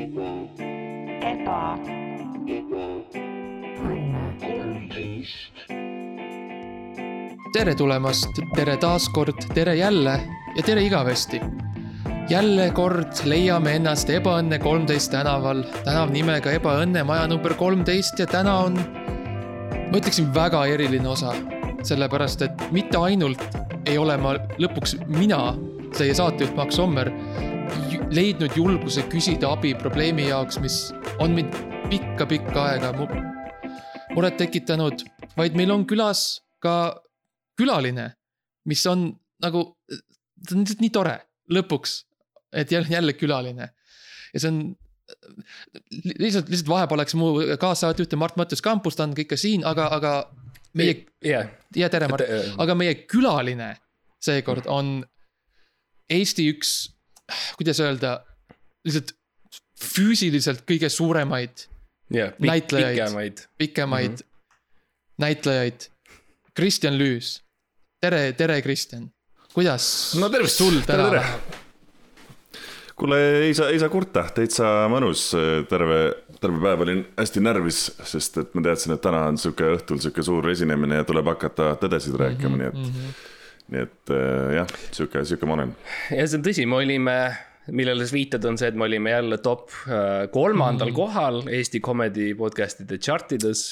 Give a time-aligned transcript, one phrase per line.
[0.00, 1.78] eba,
[7.52, 10.14] tere tulemast, tere taaskord, tere jälle
[10.56, 11.40] ja tere igavesti.
[12.30, 18.56] jälle kord leiame ennast Ebaõnne kolmteist tänaval, tänav nimega Ebaõnne maja number kolmteist ja täna
[18.70, 18.80] on,
[19.90, 21.34] ma ütleksin, väga eriline osa.
[21.82, 23.40] sellepärast, et mitte ainult
[23.86, 25.54] ei ole ma lõpuks mina,
[25.96, 27.08] teie saatejuht Max Sommer,
[28.10, 30.78] leidnud julguse küsida abi probleemi jaoks, mis
[31.22, 31.54] on mind
[31.90, 33.08] pikka-pikka aega mu-
[34.16, 35.04] muret tekitanud,
[35.38, 36.74] vaid meil on külas ka
[37.58, 38.10] külaline,
[38.68, 39.10] mis on
[39.42, 41.16] nagu, see on lihtsalt nii tore
[41.54, 42.00] lõpuks,
[42.52, 43.70] et jälle, jälle külaline.
[44.34, 44.60] ja see on
[46.18, 50.14] lihtsalt, lihtsalt vahepeal läks mu kaassaatejuht Mart Mattias kampus, ta on ikka siin, aga, aga
[50.74, 53.76] meie, jah, ja tere, Mart, äh, aga meie külaline
[54.22, 54.98] seekord on
[56.10, 56.90] Eesti üks,
[57.58, 58.16] kuidas öelda,
[58.84, 59.14] lihtsalt
[59.80, 61.66] füüsiliselt kõige suuremaid,
[62.12, 62.98] jah, näitlejaid.
[62.98, 63.46] pikemaid.
[63.58, 64.58] pikemaid mm -hmm.
[65.18, 65.88] näitlejaid.
[66.54, 67.40] Kristjan Lüüs,
[68.00, 69.10] tere, tere, Kristjan.
[69.54, 71.20] kuidas no tervist, sul tere, täna tere.
[71.20, 71.60] läheb?
[73.00, 75.30] kuule, ei saa, ei saa kurta, täitsa mõnus,
[75.68, 76.00] terve,
[76.40, 80.24] terve päev olin hästi närvis, sest et ma teadsin, et täna on sihuke õhtul sihuke
[80.26, 82.82] suur esinemine ja tuleb hakata tõdesid rääkima mm, -hmm.
[82.82, 83.22] nii et,
[83.70, 85.76] nii et äh, jah, sihuke, sihuke ma olen.
[86.14, 87.16] ja see on tõsi, me olime,
[87.70, 90.98] millele sa viitad, on see, et me olime jälle top äh, kolmandal mm.
[90.98, 93.64] kohal Eesti comedy podcast'ide chart ides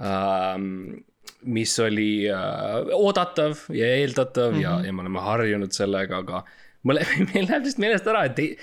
[0.00, 1.02] ähm,.
[1.46, 4.62] mis oli äh, oodatav ja eeldatav mm -hmm.
[4.62, 6.44] ja, ja me oleme harjunud sellega, aga
[6.86, 8.54] mulle, meil läheb lihtsalt meelest ära, et ei,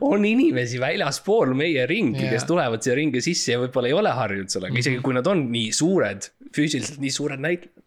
[0.00, 4.14] on inimesi väljaspool meie ringi yeah., kes tulevad siia ringi sisse ja võib-olla ei ole
[4.16, 4.86] harjunud sellega mm, -hmm.
[4.86, 7.83] isegi kui nad on nii suured, füüsiliselt nii suured näitlejad.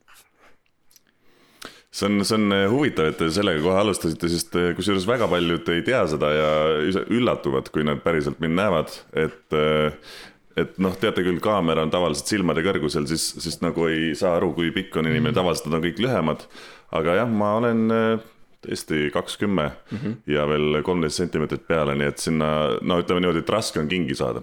[1.98, 5.70] See on, see on huvitav, et te sellega kohe alustasite, sest äh, kusjuures väga paljud
[5.74, 6.50] ei tea seda ja
[7.04, 9.60] üllatuvad, kui nad päriselt mind näevad, et
[10.58, 14.56] et noh, teate küll, kaamera on tavaliselt silmade kõrgusel, siis, siis nagu ei saa aru,
[14.58, 16.48] kui pikk on inimene, tavaliselt nad on kõik lühemad.
[16.98, 18.26] aga jah, ma olen äh,
[18.66, 20.16] tõesti kaks kümme mm -hmm.
[20.34, 22.50] ja veel kolmteist sentimeetrit peale, nii et sinna,
[22.82, 24.42] no ütleme niimoodi, et raske on kingi saada.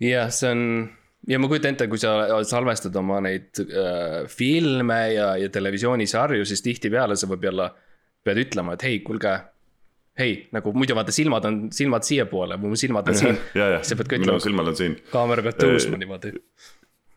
[0.00, 0.88] jah, see on
[1.28, 6.64] ja ma kujutan ette, kui sa salvestad oma neid äh, filme ja, ja televisioonisarju, siis
[6.64, 7.70] tihtipeale sa võib-olla
[8.26, 9.32] pead ütlema, et hei, kuulge.
[10.18, 13.40] hei, nagu muidu vaata silmad on, silmad siiapoole, mu silmad on siin.
[13.54, 16.34] sa pead ka ütlema, silmad on siin kaamera peab tõusma niimoodi.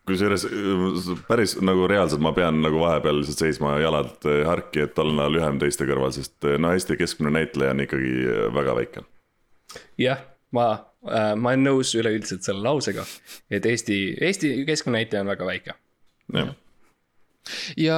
[0.06, 4.98] kusjuures äh, päris nagu reaalselt ma pean nagu vahepeal lihtsalt seisma jalad äh, harki, et
[5.02, 8.14] olla lühem teiste kõrval, sest äh, no Eesti keskmine näitleja on ikkagi
[8.54, 9.06] väga väike.
[9.98, 10.22] jah,
[10.54, 10.70] ma
[11.06, 13.06] ma olen nõus üleüldiselt selle lausega,
[13.50, 15.76] et Eesti, Eesti keskmine näitaja on väga väike.
[16.34, 16.54] jah,
[17.78, 17.96] ja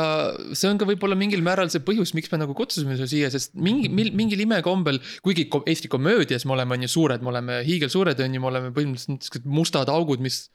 [0.56, 3.54] see on ka võib-olla mingil määral see põhjus, miks me nagu kutsusime su siia, sest
[3.58, 8.36] mingi, mingil imekombel, kuigi Eesti komöödias me oleme on ju suured, me oleme hiigelsuured on
[8.36, 10.46] ju, me oleme põhimõtteliselt mustad augud, mis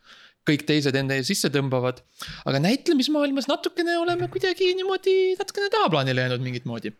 [0.47, 2.01] kõik teised enda sisse tõmbavad.
[2.49, 6.91] aga näitlemismaailmas natukene oleme kuidagi niimoodi natukene tahaplaanile jäänud mingit moodi.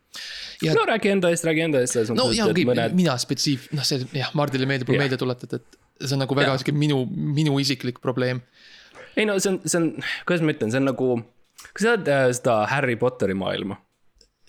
[0.64, 2.96] Ja- no räägi enda eest, räägi enda eest selles no mõttes, ja et okei, mõned,
[2.98, 6.56] mina spetsiif-, noh, see jah, Mardile meeldib mulle meelde tuletada, et see on nagu väga
[6.60, 8.42] sihuke minu, minu isiklik probleem.
[9.16, 9.90] ei no see on, see on,
[10.28, 11.10] kuidas ma ütlen, see on nagu,
[11.72, 13.80] kas sa tead äh, seda Harry Potteri maailma?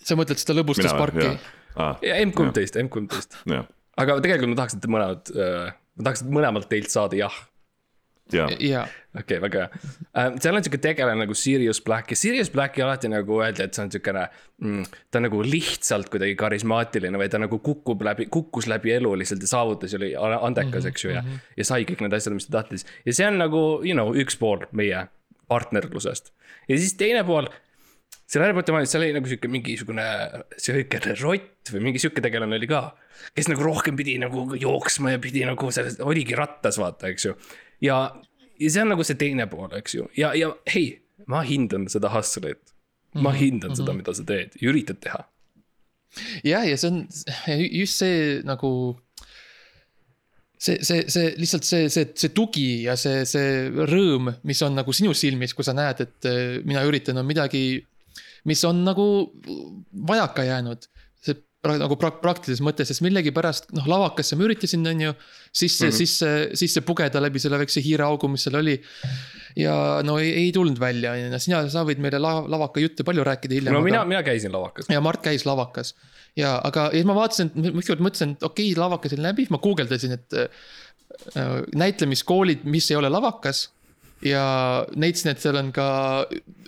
[0.05, 1.33] sa mõtled seda lõbustusparki?
[1.75, 3.41] Ah, M13, M13.
[3.51, 3.67] jah,
[3.99, 7.35] aga tegelikult ma tahaks, et te mõlemad äh,, ma tahaks mõlemalt teilt saada jah.
[8.33, 8.85] ja, jaa,
[9.19, 9.69] okei väga hea
[10.17, 10.37] äh,.
[10.41, 13.85] seal on sihuke tegelane nagu Sirius Black ja Sirius Blacki alati nagu öeldi, et see
[13.85, 14.23] on siukene
[14.63, 14.87] mm,.
[15.11, 19.45] ta on nagu lihtsalt kuidagi karismaatiline või ta nagu kukub läbi, kukkus läbi elu lihtsalt
[19.45, 21.25] ja saavutas ja oli andekas, eks ju, ja.
[21.57, 24.41] ja sai kõik need asjad, mis ta tahtis ja see on nagu, you know, üks
[24.41, 25.07] pool meie
[25.53, 26.33] partnerlusest.
[26.69, 27.51] ja siis teine pool
[28.25, 30.05] seal Harry Potteri maailmas, seal oli nagu sihuke mingisugune
[30.57, 32.87] sihukene rott või mingi sihuke tegelane oli ka.
[33.37, 37.35] kes nagu rohkem pidi nagu jooksma ja pidi nagu selles, oligi rattas, vaata, eks ju.
[37.81, 37.99] ja,
[38.61, 42.13] ja see on nagu see teine pool, eks ju, ja, ja hei, ma hindan seda
[42.15, 42.75] hustle'it.
[43.15, 43.79] ma hindan mm -hmm.
[43.79, 45.25] seda, mida sa teed ja üritad teha.
[46.45, 47.07] jah, ja see on
[47.71, 48.99] just see nagu
[50.65, 54.95] see, see, see lihtsalt see, see, see tugi ja see, see rõõm, mis on nagu
[54.97, 57.85] sinu silmis, kui sa näed, et eh, mina üritan, on midagi,
[58.49, 59.07] mis on nagu
[60.09, 60.89] vajaka jäänud.
[61.65, 65.15] Pra, nagu pra, praktilises mõttes, sest millegipärast noh, lavakasse ma üritasin, on ju,
[65.51, 65.99] sisse mm, -hmm.
[65.99, 68.77] sisse, sisse pugeda läbi selle väikse hiireaugu, mis seal oli.
[69.57, 69.75] ja
[70.07, 73.25] no ei, ei tulnud välja, on ju, sina, sa võid meile la, lavaka jutte palju
[73.25, 73.75] rääkida hiljem.
[73.75, 74.91] no mina, mina käisin lavakas.
[74.91, 75.95] ja Mart käis lavakas
[76.37, 79.61] ja, aga ja siis ma vaatasin, ükskord mõtlesin, et okei okay,, lavakas oli läbi, ma
[79.63, 83.71] guugeldasin, et äh, näitlemiskoolid, mis ei ole lavakas.
[84.25, 84.43] ja
[84.97, 85.87] näitasin, et seal on ka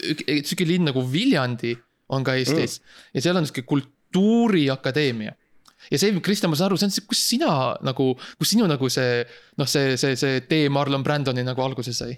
[0.04, 1.72] sihuke linn nagu Viljandi
[2.12, 2.96] on ka Eestis mm.
[3.16, 3.64] ja seal on sihuke
[4.12, 5.32] kultuuriakadeemia.
[5.90, 7.50] ja see, Kristjan, ma saan aru, see on see, kus sina
[7.84, 9.20] nagu, kus sinu nagu see
[9.58, 12.16] noh, see, see, see tee Marlon Brandoni nagu alguse sai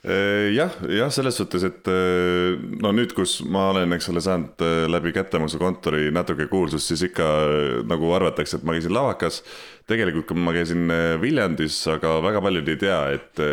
[0.00, 4.86] jah, jah, selles suhtes, et äh, no nüüd, kus ma olen, eks ole, saanud äh,
[4.88, 9.42] läbi kättemaksukontori natuke kuulsust, siis ikka äh, nagu arvatakse, et ma käisin lavakas.
[9.90, 10.88] tegelikult, kui ma käisin
[11.20, 13.44] Viljandis, aga väga paljud ei tea, et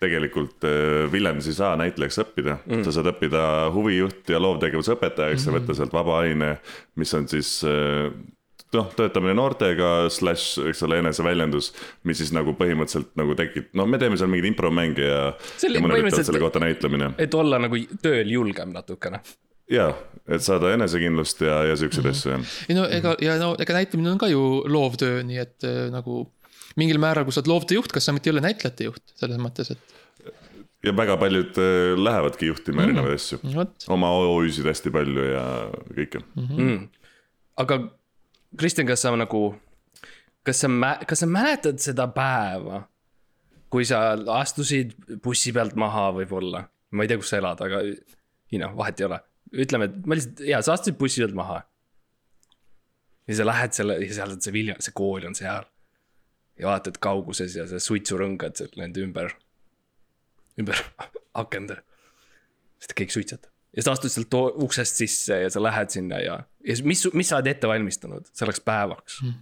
[0.00, 0.64] tegelikult
[1.12, 3.42] Viljandis ei saa näitlejaks õppida mm., sa saad õppida
[3.74, 6.54] huvijuht ja loovtegevuse õpetajaks mm ja võtta sealt vaba aine,
[7.00, 7.50] mis on siis
[8.76, 11.72] noh, töötamine noortega, slaš, eks ole, eneseväljendus,
[12.08, 16.42] mis siis nagu põhimõtteliselt nagu tekib, no me teeme seal mingeid impromänge ja, ja selle
[16.42, 17.14] kohta näitlemine.
[17.18, 19.22] et olla nagu tööl julgem natukene.
[19.70, 19.90] ja,
[20.28, 22.18] et saada enesekindlust ja, ja siukseid mm -hmm.
[22.18, 22.68] asju, jah.
[22.68, 26.28] ei no ega, ja no ega näitlemine on ka ju loovtöö, nii et äh, nagu
[26.80, 29.40] mingil määral, kui sa oled loovtöö juht, kas sa mitte ei ole näitlejate juht, selles
[29.42, 29.98] mõttes, et
[30.84, 32.88] ja väga paljud äh, lähevadki juhtima mm.
[32.88, 35.46] erinevaid asju mm., oma OÜ-sid hästi palju ja
[35.92, 36.46] kõike mm.
[36.46, 36.60] -hmm.
[36.60, 37.16] Mm.
[37.60, 37.80] aga
[38.58, 39.54] Kristjan, kas sa nagu,
[40.42, 40.70] kas sa,
[41.06, 42.82] kas sa mäletad seda päeva,
[43.70, 48.58] kui sa astusid bussi pealt maha võib-olla, ma ei tea, kus sa elad, aga you
[48.58, 49.20] know, vahet ei ole.
[49.54, 51.60] ütleme, et ma lihtsalt, jaa, sa astusid bussi pealt maha.
[53.30, 55.69] ja sa lähed selle, ja seal on see Vilja, see kool on seal.
[56.60, 59.32] Ja vaatad kauguses ja see suitsurõngad seal nende ümber,
[60.60, 60.82] ümber
[61.44, 61.80] akende.
[62.80, 64.34] sest kõik suitsetab ja sa astud sealt
[64.64, 68.62] uksest sisse ja sa lähed sinna ja, ja mis, mis sa oled ette valmistanud selleks
[68.66, 69.38] päevaks mm.?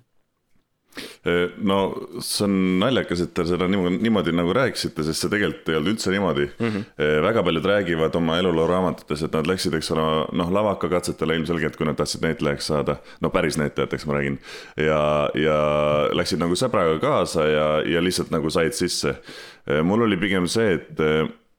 [1.71, 1.79] No
[2.25, 5.93] see on naljakas, et te seda niimoodi, niimoodi nagu rääkisite, sest see tegelikult ei olnud
[5.95, 6.69] üldse niimoodi mm.
[6.69, 7.25] -hmm.
[7.25, 10.07] väga paljud räägivad oma elulooraamatutes, et nad läksid, eks ole,
[10.39, 12.97] noh, lavakakatsetele ilmselgelt, kui nad tahtsid näitlejaks saada.
[13.21, 14.39] no päris näitlejateks ma räägin.
[14.77, 15.03] ja,
[15.35, 15.59] ja
[16.13, 19.15] läksid nagu sõbraga kaasa ja, ja lihtsalt nagu said sisse.
[19.83, 21.01] mul oli pigem see, et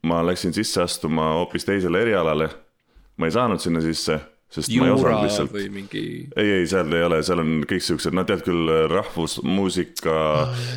[0.03, 2.49] ma läksin sisse astuma hoopis teisele erialale.
[3.17, 4.19] ma ei saanud sinna sisse,
[4.49, 5.57] sest Juura ma ei osanud lihtsalt.
[5.73, 6.03] Mingi...
[6.35, 10.67] ei, ei, seal ei ole, seal on kõik siuksed, no tead küll, rahvusmuusika oh,,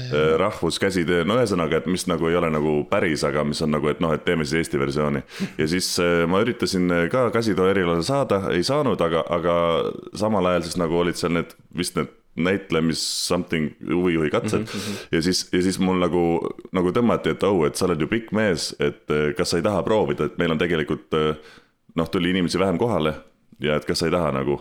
[0.43, 4.03] rahvuskäsitöö, no ühesõnaga, et mis nagu ei ole nagu päris, aga mis on nagu, et
[4.05, 5.25] noh, et teeme siis Eesti versiooni.
[5.59, 9.55] ja siis äh, ma üritasin ka käsitöö erialale saada, ei saanud, aga, aga
[10.21, 14.65] samal ajal siis nagu olid seal need vist need näitlemis something huvijuhi katsed mm.
[14.65, 14.97] -hmm.
[15.13, 18.33] ja siis, ja siis mul nagu, nagu tõmmati, et oh, et sa oled ju pikk
[18.33, 21.37] mees, et eh, kas sa ei taha proovida, et meil on tegelikult eh,
[21.95, 23.15] noh, tuli inimesi vähem kohale
[23.67, 24.59] ja et kas sa ei taha nagu.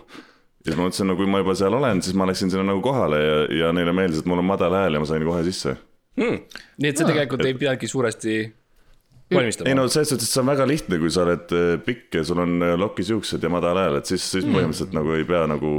[0.62, 2.82] ja siis ma mõtlesin, no kui ma juba seal olen, siis ma läksin sinna nagu
[2.84, 5.76] kohale ja, ja neile meeldis, et mul on madal hääl ja ma sain kohe sisse
[6.20, 6.42] hmm..
[6.82, 7.50] nii et sa tegelikult et...
[7.50, 8.36] ei pidanudki suuresti
[9.34, 9.70] valmistama?
[9.70, 12.26] ei no selles suhtes, et see on väga lihtne, kui sa oled eh, pikk ja
[12.28, 14.58] sul on lokis juuksed ja madal hääl, et siis, siis hmm.
[14.58, 15.74] põhimõtteliselt nagu ei pea nagu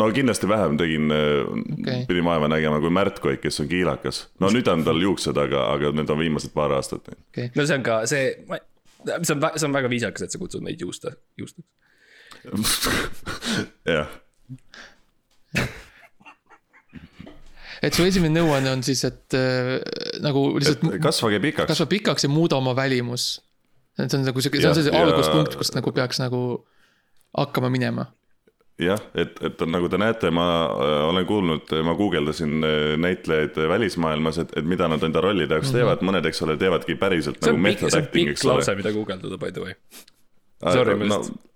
[0.00, 4.22] no kindlasti vähem tegin okay., pidin vaeva nägema kui Märt Koik, kes on kiilakas.
[4.40, 7.50] no nüüd on tal juuksed, aga, aga need on viimased paar aastat okay..
[7.56, 10.80] no see on ka see, see on, see on väga viisakas, et sa kutsud neid
[10.80, 11.68] juuste, juusteks
[13.96, 14.08] jah
[17.80, 19.76] et su esimene nõuanne on siis, et äh,
[20.24, 20.84] nagu lihtsalt.
[21.02, 21.70] kasvage pikaks.
[21.72, 23.32] kasva pikaks ja muuda oma välimus.
[24.00, 26.42] see on nagu sihuke, see on see alguspunkt, kust nagu peaks nagu
[27.36, 28.10] hakkama minema
[28.80, 34.40] jah, et, et nagu te näete, ma äh, olen kuulnud, ma guugeldasin äh, näitlejaid välismaailmas,
[34.44, 35.82] et, et mida nad enda rollide jaoks mm -hmm.
[35.82, 38.60] teevad, mõned, eks ole, teevadki päriselt see nagu method acting, eks ole.
[38.60, 39.76] lause, mida guugeldada, by the way.
[40.60, 41.49] Sorry, ma just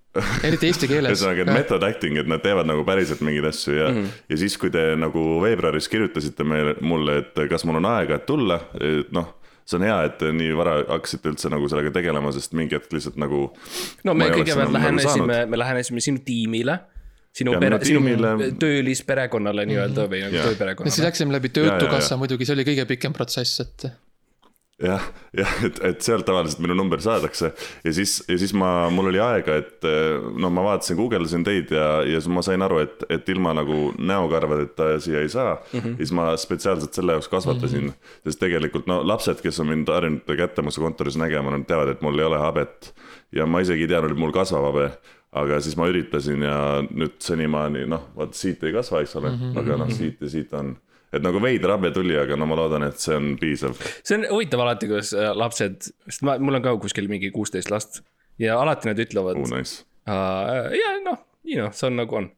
[0.47, 1.15] eriti eesti keeles.
[1.15, 4.21] ühesõnaga, et method acting, et nad teevad nagu päriselt mingeid asju ja mm, -hmm.
[4.33, 8.27] ja siis, kui te nagu veebruaris kirjutasite meile, mulle, et kas mul on aega, et
[8.27, 9.35] tulla, et noh
[9.65, 13.17] see on hea, et nii vara hakkasite üldse nagu sellega tegelema, sest mingi hetk lihtsalt
[13.17, 13.47] nagu.
[14.05, 16.79] no me kõigepealt lähenesime nagu, me lähenesime sinu tiimile
[17.35, 18.51] sinu ja pere, sinu tiimile...
[18.61, 20.95] töölisperekonnale nii-öelda või nagu tööperekonnale.
[20.95, 23.89] siis läksime läbi Töötukassa muidugi, see oli kõige pikem protsess, et
[24.83, 25.03] jah,
[25.37, 27.53] jah, et, et sealt tavaliselt minu number saadakse
[27.85, 29.87] ja siis, ja siis ma, mul oli aega, et
[30.41, 33.93] no ma vaatasin, guugeldasin teid ja, ja siis ma sain aru, et, et ilma nagu
[33.99, 35.81] näokarvadeta siia ei saa mm.
[35.81, 35.97] -hmm.
[35.97, 38.21] ja siis ma spetsiaalselt selle jaoks kasvatasin mm, -hmm.
[38.29, 42.25] sest tegelikult no lapsed, kes on mind harjunud kättemaksukontoris nägema, nad teavad, et mul ei
[42.25, 42.95] ole habet.
[43.33, 44.91] ja ma isegi ei teadnud, et mul kasvab habe
[45.35, 46.59] aga siis ma üritasin ja
[46.91, 49.59] nüüd senimaani noh, vaat siit ei kasva, eks ole mm, -hmm.
[49.59, 50.77] aga noh, siit ja siit on
[51.15, 53.79] et nagu veider habe tuli, aga no ma loodan, et see on piisav.
[54.03, 57.73] see on huvitav alati, kuidas äh, lapsed, sest ma, mul on ka kuskil mingi kuusteist
[57.73, 58.03] last
[58.41, 59.51] ja alati nad ütlevad uh,.
[59.55, 59.85] Nice.
[60.05, 62.29] Uh, ja noh, nii noh, see on nagu on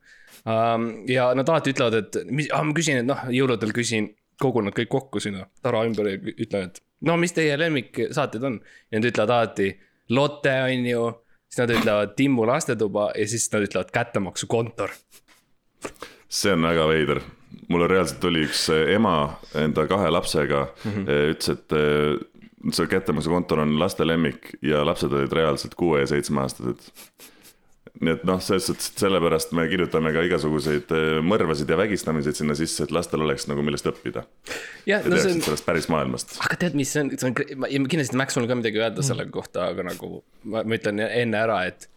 [0.45, 0.87] um,.
[1.11, 4.77] ja nad alati ütlevad, et mis ah,, ma küsin, et noh, jõuludel küsin, kogun nad
[4.77, 8.61] kõik kokku sinna tara ümber ja ütlen, et no mis teie lemmiksaated on.
[8.91, 9.75] ja nad ütlevad alati
[10.15, 11.07] Lotte on ju
[11.49, 14.91] siis nad ütlevad Timmu lastetuba ja siis nad ütlevad kättemaksukontor.
[16.29, 17.21] see on väga veider,
[17.69, 19.17] mul reaalselt tuli üks eh, ema
[19.55, 21.31] enda kahe lapsega mm, -hmm.
[21.35, 26.91] ütles, et eh, see kättemaksukontor on laste lemmik ja lapsed olid reaalselt kuue ja seitsmeaastased
[28.01, 32.37] nii et noh, selles suhtes, et sellepärast me kirjutame ka igasuguseid äh, mõrvasid ja vägistamiseid
[32.37, 34.27] sinna sisse, et lastel oleks nagu millest õppida.
[34.89, 36.35] ja no teaksid on, sellest päris maailmast.
[36.45, 39.01] aga tead, mis see on, see on, ma- ja kindlasti Max on ka midagi öelda
[39.01, 39.09] Mm.
[39.09, 40.11] selle kohta, aga nagu
[40.45, 41.89] ma, ma ütlen enne ära, et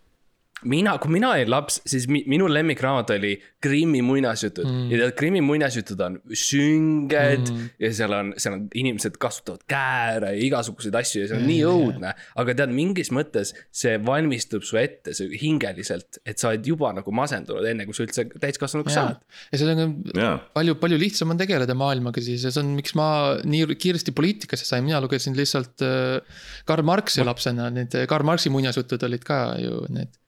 [0.68, 3.32] mina, kui mina olin laps, siis mi, minu lemmikraamat oli
[3.64, 4.88] Krimmi muinasjutud mm.
[4.92, 7.70] ja tead, Krimmi muinasjutud on sünged mm.
[7.84, 11.62] ja seal on, seal on inimesed kasutavad kääre ja igasuguseid asju ja see on nii
[11.70, 12.14] õudne.
[12.44, 17.14] aga tead, mingis mõttes see valmistub su ette see hingeliselt, et sa oled juba nagu
[17.16, 19.42] masendunud, enne kui sa üldse täiskasvanuks ja saad.
[19.54, 19.90] ja sellega
[20.20, 23.10] jaa, palju, palju lihtsam on tegeleda maailmaga siis ja see on, miks ma
[23.48, 29.08] nii kiiresti poliitikasse sain, mina lugesin lihtsalt äh, Karl Marxi lapsena, need Karl Marxi muinasjutud
[29.08, 30.19] olid ka ju need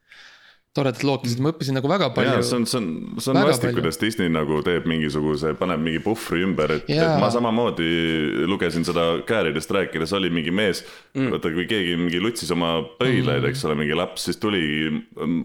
[0.72, 2.86] toredad lookesed, ma õppisin nagu väga palju see on, see on,
[3.20, 7.28] see on vastik, kuidas Disney nagu teeb mingisuguse, paneb mingi puhvri ümber, et, et ma
[7.34, 7.90] samamoodi
[8.48, 10.86] lugesin seda kääridest rääkides, oli mingi mees
[11.18, 14.64] mm., vaata kui keegi mingi lutsis oma pöidlaid mm., eks ole, mingi laps, siis tuli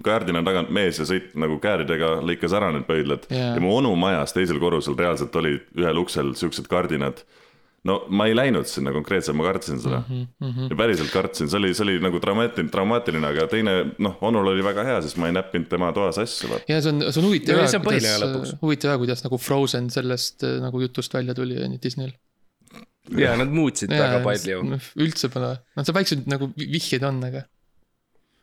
[0.06, 3.56] kaardina tagant mees ja sõit nagu kääridega lõikas ära need pöidlad Jaa.
[3.56, 7.26] ja mu onu majas teisel korrusel reaalselt olid ühel uksel siuksed kardinad
[7.86, 10.26] no ma ei läinud sinna konkreetselt, ma kartsin seda mm.
[10.42, 10.68] -hmm.
[10.72, 14.64] ja päriselt kartsin, see oli, see oli nagu traumaatiline, traumaatiline, aga teine noh, onul oli
[14.66, 17.60] väga hea, sest ma ei näppinud tema toas asju, ja see on, see on huvitav
[17.62, 21.58] Ja see on põhiline lõpuks., huvitav kuidas nagu Frozen sellest äh, nagu jutust välja tuli
[21.62, 22.14] on ju Disneyl.
[23.16, 24.62] ja nad muutsid väga palju.
[24.98, 27.46] üldse pole, noh, seal väiksed nagu vi- vihjeid on, aga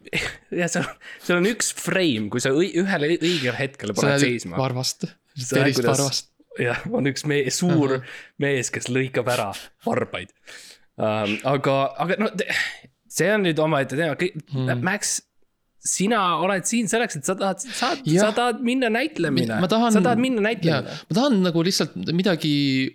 [0.62, 0.86] ja seal,
[1.24, 4.60] seal on üks frame, kui sa õi- ühel õigel hetkel paned seisma.
[4.60, 5.08] varvast,
[5.38, 6.33] kuidas- varvast.
[6.62, 8.16] jah, on üks mees, suur uh -huh.
[8.38, 9.52] mees, kes lõikab ära
[9.86, 10.34] varbaid
[10.98, 11.38] um,.
[11.44, 12.30] aga, aga no
[13.14, 14.18] see on nüüd omaette teema,
[14.52, 14.82] Hmm.
[14.86, 15.20] Max,
[15.84, 18.30] sina oled siin selleks, et sa tahad, sa, Jah.
[18.30, 18.88] sa tahad minna
[19.72, 19.92] tahan.
[19.92, 20.88] sa tahad minna näitlema.
[20.88, 22.54] ma tahan nagu lihtsalt midagi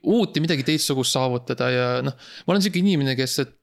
[0.09, 3.58] uut ja midagi teistsugust saavutada ja noh, ma olen sihuke inimene, kes, et.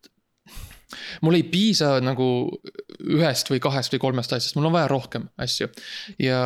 [1.25, 2.27] Mul ei piisa nagu
[3.03, 5.69] ühest või kahest või kolmest asjast, mul on vaja rohkem asju.
[6.21, 6.39] ja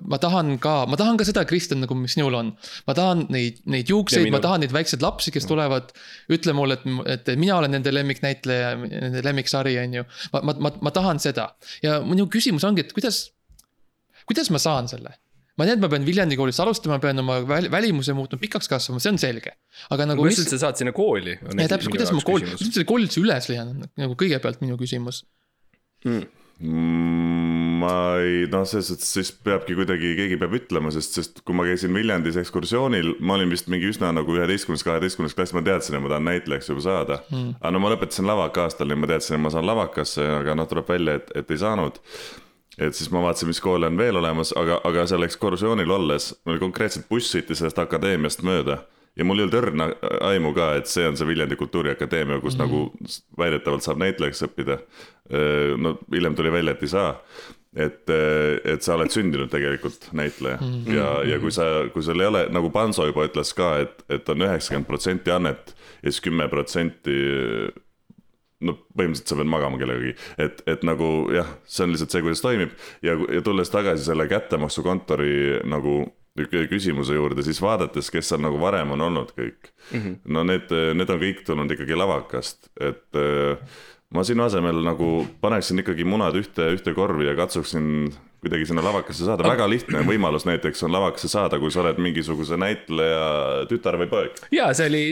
[0.00, 2.52] ma tahan ka, ma tahan ka seda, Kristjan, nagu mis sinul on.
[2.86, 5.94] ma tahan neid, neid juukseid, ma tahan neid väikseid lapsi, kes tulevad.
[6.30, 10.06] ütle mulle, et, et mina olen nende lemmiknäitleja, nende lemmiksari, on ju.
[10.34, 11.50] ma, ma, ma, ma tahan seda
[11.84, 13.28] ja minu küsimus ongi, et kuidas,
[14.28, 15.16] kuidas ma saan selle?
[15.60, 19.02] Ma tean, et ma pean Viljandi koolist alustama, pean oma väl- välimuse muutma pikaks kasvama,
[19.04, 19.54] see on selge.
[19.92, 21.36] aga nagu kuidas mis, üldse saad sinna kooli?
[21.36, 24.80] ja täpselt, kuidas ma kool, kuidas ma selle kooli üldse üles leian, nagu kõigepealt minu
[24.80, 25.24] küsimus.
[26.06, 26.24] Mm,
[27.80, 31.64] ma ei, noh, selles suhtes siis peabki kuidagi, keegi peab ütlema, sest, sest kui ma
[31.64, 36.04] käisin Viljandis ekskursioonil, ma olin vist mingi üsna nagu üheteistkümnes, kaheteistkümnes klass, ma teadsin, et
[36.04, 37.56] ma tahan näitlejaks juba saada mm..
[37.62, 40.68] aga no ma lõpetasin lavaka aastal ja ma teadsin, et ma saan lavakasse, aga noh,
[40.68, 42.00] tuleb välja, et, et ei saanud.
[42.80, 46.58] Et siis ma vaatasin, mis koole on veel olemas, aga, aga seal ekskursioonil olles, mul
[46.62, 48.80] konkreetselt buss sõitis sellest akadeemiast mööda
[49.18, 49.86] ja mul ei olnud õrna
[50.30, 52.68] aimu ka, et see on see Viljandi Kultuuriakadeemia, kus mm -hmm.
[52.68, 54.78] nagu väidetavalt saab näitlejaks õppida.
[55.78, 57.16] no hiljem tuli välja, et ei saa.
[57.76, 58.10] et,
[58.64, 60.94] et sa oled sündinud tegelikult näitleja mm -hmm.
[60.94, 64.28] ja, ja kui sa, kui sul ei ole, nagu Panso juba ütles ka, et, et
[64.28, 67.14] on üheksakümmend protsenti annet ja siis kümme protsenti
[68.60, 72.42] no põhimõtteliselt sa pead magama kellegagi, et, et nagu jah, see on lihtsalt see, kuidas
[72.44, 72.74] toimib
[73.06, 76.02] ja, ja tulles tagasi selle kättemaksukontori nagu
[76.38, 80.00] kü- küsimuse juurde, siis vaadates, kes seal nagu varem on olnud kõik mm.
[80.00, 80.18] -hmm.
[80.34, 83.78] no need, need on kõik tulnud ikkagi lavakast, et äh,
[84.14, 89.24] ma sinu asemel nagu paneksin ikkagi munad ühte, ühte korvi ja katsuksin kuidagi sinna lavakasse
[89.24, 94.08] saada, väga lihtne võimalus näiteks on lavakasse saada, kui sa oled mingisuguse näitleja tütar või
[94.10, 94.40] poeg.
[94.54, 95.04] ja see oli,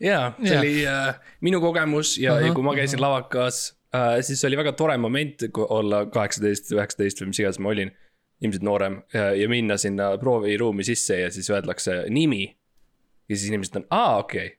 [0.00, 0.60] ja see Jah.
[0.60, 4.56] oli äh, minu kogemus ja uh, -huh, ja kui ma käisin lavakas äh,, siis oli
[4.56, 7.92] väga tore moment olla kaheksateist, üheksateist või mis iganes ma olin.
[8.42, 12.56] ilmselt noorem ja, ja minna sinna prooviruumi sisse ja siis öeldakse nimi.
[13.28, 14.56] ja siis inimesed on, aa okei okay..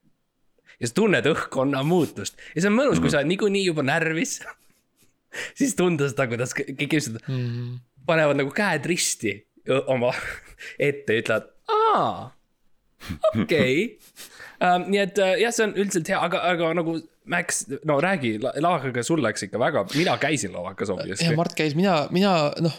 [0.79, 4.39] ja sa tunned õhkkonna muutust ja see on mõnus, kui sa oled niikuinii juba närvis.
[5.59, 7.79] siis tunda seda, kuidas kõik inimesed Mm.
[8.05, 9.35] panevad nagu käed risti
[9.87, 10.13] oma
[10.89, 12.31] ette ja ütlevad, aa,
[13.41, 13.99] okei.
[14.61, 19.01] nii et äh, jah, see on üldiselt hea, aga, aga nagu Max, no räägi, lavakaga
[19.03, 21.37] sul läks ikka väga, mina käisin lavakas ja obviously.
[21.37, 22.75] Mart käis, mina, mina noh.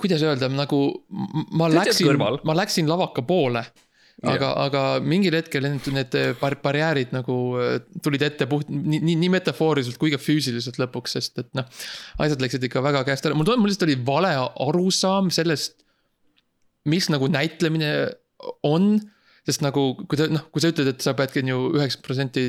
[0.00, 0.78] kuidas öelda, nagu
[1.52, 3.66] ma ütlesid läksin ma läksin lavaka poole.
[4.24, 9.16] aga, aga mingil hetkel need, need bar- barjäärid nagu äh, tulid ette puht nii, nii,
[9.20, 11.68] nii metafooriliselt kui ka füüsiliselt lõpuks, sest et noh.
[12.24, 15.76] asjad läksid ikka väga käest ära, mul tundub, mul lihtsalt oli vale arusaam sellest,
[16.88, 17.92] mis nagu näitlemine
[18.64, 18.96] on.
[19.46, 22.46] Sest nagu, kui ta noh, kui sa ütled, et sa peadki on ju üheksakümmend protsenti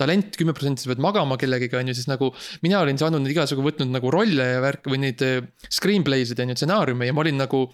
[0.00, 2.30] talent, kümme protsenti sa pead magama kellegagi, on ju, siis nagu
[2.64, 5.38] mina olin saanud neid igasugu võtnud nagu rolle ja värke või neid eh,
[5.72, 7.66] screenplay sid on ju, stsenaariume ja ma olin nagu.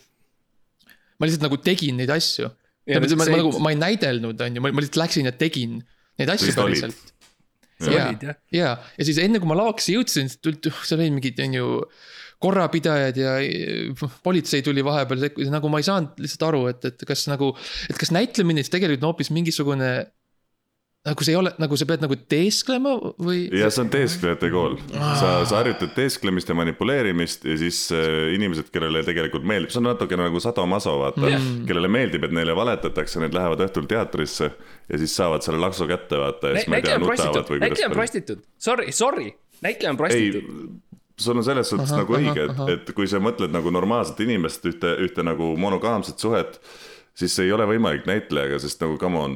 [1.19, 2.49] ma lihtsalt nagu tegin neid asju.
[2.91, 5.81] Ja ma, ma, ma nagu, ma ei näidelnud, on ju, ma lihtsalt läksin ja tegin
[6.19, 7.13] neid asju päriselt.
[7.83, 8.15] jah.
[8.55, 11.71] ja, ja siis enne kui ma lavaksi jõudsin, siis tulid, seal olid mingid, on ju.
[12.43, 17.07] Korrapidajad ja eh, politsei tuli vahepeal sekkus, nagu ma ei saanud lihtsalt aru, et, et
[17.09, 17.53] kas nagu,
[17.91, 19.93] et kas näitlemine siis tegelikult on hoopis mingisugune.
[21.03, 22.93] nagu see ei ole, nagu sa pead nagu teesklema
[23.27, 23.49] või?
[23.59, 28.71] ja see on teesklejate kool, sa, sa harjutad teesklemist ja manipuleerimist ja siis äh, inimesed,
[28.75, 31.65] kellele tegelikult meeldib, see on natukene nagu sadomaso vaata mm..
[31.67, 36.23] kellele meeldib, et neile valetatakse, need lähevad õhtul teatrisse ja siis saavad selle laksu kätte
[36.23, 38.15] vaata ja siis ma ei tea, nutavad või näitleja on kuidas.
[38.15, 39.29] prostituut, sorry, sorry,
[39.67, 40.81] näitleja on prostituut.,
[41.19, 44.21] sul on selles suhtes Ahah, nagu ahah, õige, et, et kui sa mõtled nagu normaalset
[44.25, 46.59] inimest, ühte, ühte nagu monogaamset suhet,
[47.15, 49.35] siis see ei ole võimalik näitlejaga, sest nagu come on,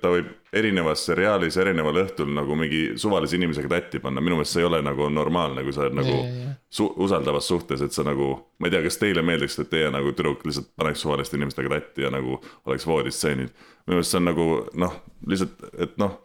[0.00, 4.62] ta võib erinevas seriaalis erineval õhtul nagu mingi suvalise inimesega tatti panna, minu meelest see
[4.62, 6.54] ei ole nagu normaalne, kui sa oled nagu Jaa, jaa, jaa.
[6.78, 8.28] su usaldavas suhtes, et sa nagu,
[8.60, 12.06] ma ei tea, kas teile meeldiks, et teie nagu tüdruk lihtsalt paneks suvaliste inimestega tatti
[12.06, 13.52] ja nagu oleks voodistseenid.
[13.86, 14.46] minu meelest see on nagu
[14.84, 14.96] noh,
[15.32, 16.16] lihtsalt, et noh,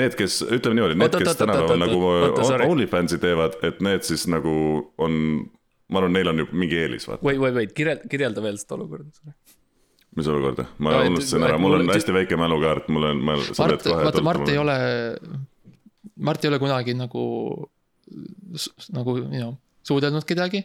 [0.00, 2.00] need, kes ütleme niimoodi, need, kes tänapäeval nagu.
[2.70, 4.54] OnlyFansi teevad, et need siis nagu
[4.98, 5.20] on,
[5.92, 7.24] ma arvan, neil on ju mingi eelis, vaata.
[7.26, 9.34] või, või, või kirjelda, kirjelda veel seda olukorda.
[10.16, 13.36] Mis olukorda, ma No, unustasin ära, mul on hästi väike mälukaart, mul on, ma.
[13.58, 14.58] Mart, vaata Mart ei.
[14.58, 14.76] ole,
[16.16, 17.24] Mart ei ole kunagi nagu,
[18.94, 19.56] nagu, you know,
[19.86, 20.64] suudelnud kedagi.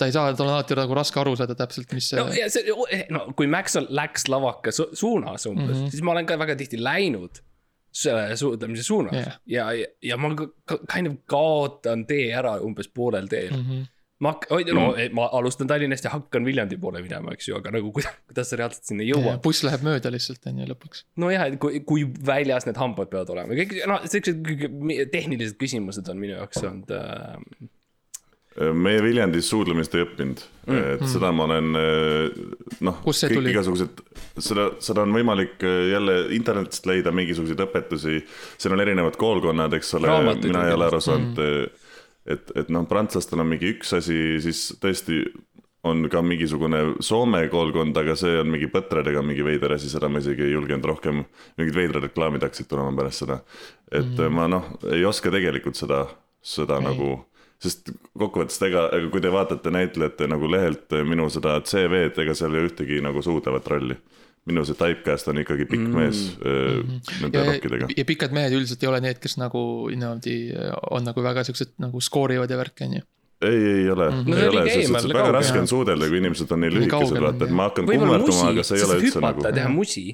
[0.00, 2.46] ta ei saa, tal on alati nagu raske aru saada täpselt, mis no see, ja
[2.48, 5.74] see, no kui Max on, läks lavaka su suunas umbes mm.
[5.74, 5.90] -hmm.
[5.92, 7.42] siis ma olen ka väga tihti läinud
[7.92, 9.34] selle suudlemise suunas yeah.
[9.46, 10.30] ja, ja, ja ma
[10.94, 13.60] kind of kaotan tee ära umbes poolel teel mm.
[13.60, 13.72] Mhm.
[13.72, 13.86] -hmm.
[14.20, 17.92] Ma hak-, no ma alustan Tallinnast ja hakkan Viljandi poole minema, eks ju, aga nagu
[17.96, 19.40] kuidas, kuidas sa reaalselt sinna jõuad.
[19.44, 21.04] buss läheb mööda lihtsalt on ju lõpuks.
[21.20, 24.46] nojah, et kui, kui väljas need hambad peavad olema, kõik, no siuksed
[25.12, 27.36] tehnilised küsimused on minu jaoks olnud äh,.
[28.76, 31.72] meie Viljandis suudlemist ei õppinud mm., et seda ma olen
[32.84, 33.54] noh, Kust see tuli?
[33.54, 34.04] igasugused,
[34.36, 38.20] seda, seda on võimalik äh, jälle internetist leida mingisuguseid õpetusi.
[38.60, 41.79] seal on erinevad koolkonnad, eks ole mina ei ole aru saanud Mm.
[42.26, 45.22] et, et noh, prantslastel on mingi üks asi, siis tõesti
[45.82, 50.20] on ka mingisugune Soome koolkond, aga see on mingi põtradega mingi veider asi, seda ma
[50.20, 51.22] isegi ei julgenud rohkem,
[51.60, 53.40] mingid veidrad reklaamid hakkasid tulema pärast seda.
[53.88, 54.36] et mm.
[54.36, 56.04] ma noh, ei oska tegelikult seda,
[56.44, 56.86] seda ei.
[56.90, 57.10] nagu,
[57.62, 62.54] sest kokkuvõttes ega, ega kui te vaatate näitlejate nagu lehelt minu seda CV-d, ega seal
[62.54, 63.96] ei ole ühtegi nagu suudlevat rolli.
[64.48, 65.96] Minu see typecast on ikkagi pikk mm.
[65.98, 67.00] mees mm.
[67.22, 70.36] nende ja rokkidega., ja pikad mehed üldiselt ei ole need, kes nagu niimoodi
[70.96, 73.04] on nagu väga siuksed nagu skoorivad ja värki on ju.
[73.44, 74.40] ei, ei ole mm, No -hmm.
[74.40, 75.32] ei oli ole, suhtes, et väga kaugel.
[75.36, 78.76] raske on suudelda, kui inimesed on nii lühikesed, vaata, et ma hakkan kummardama, aga see
[78.78, 80.06] ei sa ole üldse nagu teha musi.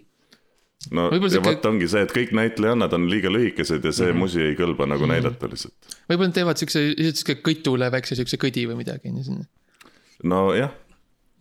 [0.91, 4.07] no Võib-olla ja sihuke- vot ongi see, et kõik näitlejannad on liiga lühikesed ja see
[4.07, 4.19] mm -hmm.
[4.19, 5.75] musi ei kõlba nagu näidata lihtsalt.
[6.11, 9.45] võib-olla nad teevad siukse, lihtsalt siuke kõtule väikse siukse kõdi või midagi on ju sinna.
[10.25, 10.71] nojah,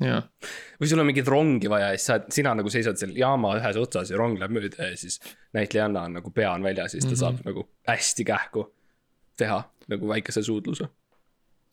[0.01, 3.77] või sul on mingit rongi vaja ja siis sa, sina nagu seisad seal jaama ühes
[3.79, 5.19] otsas ja rong läheb mööda ja siis
[5.55, 7.19] näitlejanna on nagu pea on väljas ja siis ta mm -hmm.
[7.39, 8.65] saab nagu hästi kähku
[9.38, 10.88] teha nagu väikese suudluse.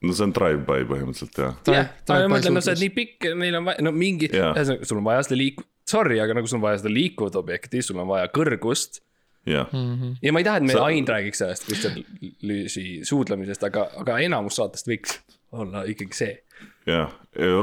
[0.02, 1.54] no see on drive-by põhimõtteliselt jah.
[1.66, 4.85] jah, aga ma mõtlen, no sa oled nii pikk, neil on vaja, no mingi, ühesõnaga
[4.85, 7.98] sul on vaja seda liiku-, sorry, aga nagu sul on vaja seda liikuvat objekti, sul
[7.98, 9.00] on vaja kõrgust.
[9.46, 10.12] jah, Mhm.
[10.22, 12.04] ja ma ei taha, et meil Sa- Ain räägiks sellest Kristjan
[12.42, 15.18] Lüüsi suudlemisest, aga, aga enamus saatest võiks
[15.52, 16.38] olla ikkagi see.
[16.87, 17.12] jah,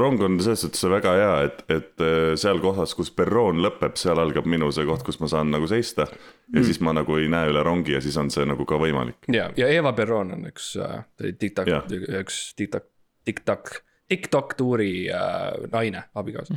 [0.00, 4.18] rong on selles suhtes väga hea, et, et äh, seal kohas, kus perroon lõpeb, seal
[4.18, 6.08] algab minu see koht, kus ma saan nagu seista.
[6.50, 6.64] ja mm.
[6.66, 9.20] siis ma nagu ei näe üle rongi ja siis on see nagu ka võimalik.
[9.32, 11.04] ja, ja Eva Perron on üks äh,
[11.38, 11.86] TikTok Jah.,
[12.22, 12.88] üks TikTok,
[13.28, 13.74] TikTok,
[14.10, 16.56] TikTok tuuri äh, naine, abikaasa.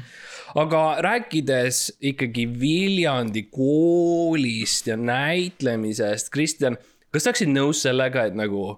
[0.63, 6.79] aga rääkides ikkagi Viljandi koolist ja näitlemisest, Kristjan,
[7.11, 8.71] kas sa oleksid nõus sellega, et nagu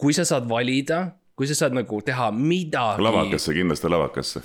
[0.00, 1.04] kui sa saad valida,
[1.36, 3.02] kui sa saad nagu teha midagi.
[3.02, 4.42] lavakasse, kindlasti lavakasse.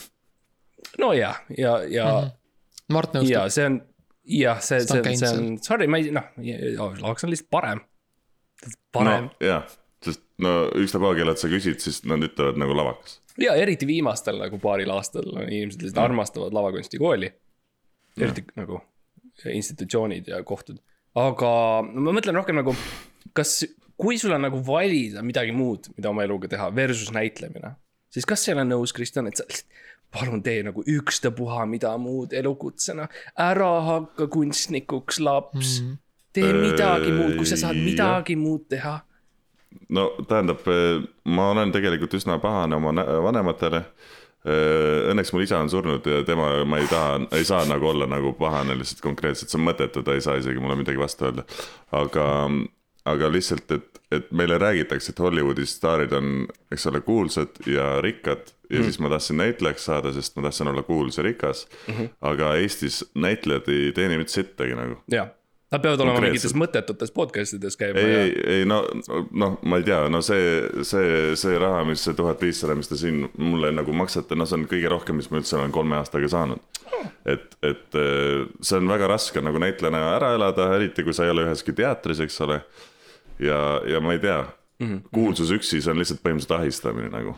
[1.01, 2.35] no ja, ja, ja mm, -hmm.
[2.89, 3.49] Mart ja nõustub.
[3.53, 3.81] see on,
[4.23, 6.31] jah, see, see see on, sorry, ma ei, noh,
[7.01, 7.81] lavaks on lihtsalt parem.
[8.91, 9.67] parem no jah,
[10.05, 13.19] sest no ükstapuha, kellelt sa küsid, siis nad ütlevad nagu lavakas.
[13.37, 17.33] ja eriti viimastel nagu paaril aastal on inimesed lihtsalt armastavad lavakunstikooli.
[18.17, 18.81] eriti nagu
[19.45, 20.79] institutsioonid ja kohtud.
[21.15, 21.51] aga
[21.93, 22.75] no ma mõtlen rohkem nagu,
[23.33, 23.61] kas,
[23.99, 27.75] kui sul on nagu valida midagi muud, mida oma eluga teha versus näitlemine,
[28.13, 29.45] siis kas sa ei ole nõus, Kristjan, et sa
[30.13, 33.07] palun tee nagu ükstapuha mida muud elukutsena,
[33.37, 35.97] ära hakka kunstnikuks, laps mm..
[36.33, 38.99] tee midagi muud, kui sa saad midagi muud teha.
[39.93, 40.65] no tähendab,
[41.29, 42.93] ma olen tegelikult üsna pahane oma
[43.25, 43.83] vanematele.
[44.49, 48.31] Õnneks mul isa on surnud ja tema, ma ei taha, ei saa nagu olla nagu
[48.39, 51.43] pahane lihtsalt konkreetselt, see on mõttetu, ta ei saa isegi mulle midagi vastu öelda.
[51.99, 52.25] aga,
[53.13, 58.53] aga lihtsalt, et, et meile räägitakse, et Hollywoodi staarid on, eks ole, kuulsad ja rikkad
[58.69, 58.83] ja mm.
[58.83, 61.93] siis ma tahtsin näitlejaks saada, sest ma tahtsin olla kuulus ja rikas mm.
[61.93, 62.09] -hmm.
[62.21, 65.29] aga Eestis näitlejad ei teeni mitte sittagi nagu jah,
[65.69, 68.79] Nad peavad olema mingites mõttetutes podcast ides käima ei, ei, ei no,
[69.37, 72.97] noh, ma ei tea, no see, see, see raha, mis see tuhat viissada, mis te
[72.97, 76.31] siin mulle nagu maksate, no see on kõige rohkem, mis ma üldse olen kolme aastaga
[76.31, 76.81] saanud.
[77.29, 81.35] et, et eh, see on väga raske nagu näitlejana ära elada, eriti kui sa ei
[81.35, 82.63] ole üheski teatris, eks ole.
[83.39, 85.01] ja, ja ma ei tea mm, -hmm.
[85.13, 87.35] kuulsus üksi, see on lihtsalt põhimõtteliselt ahistamine nagu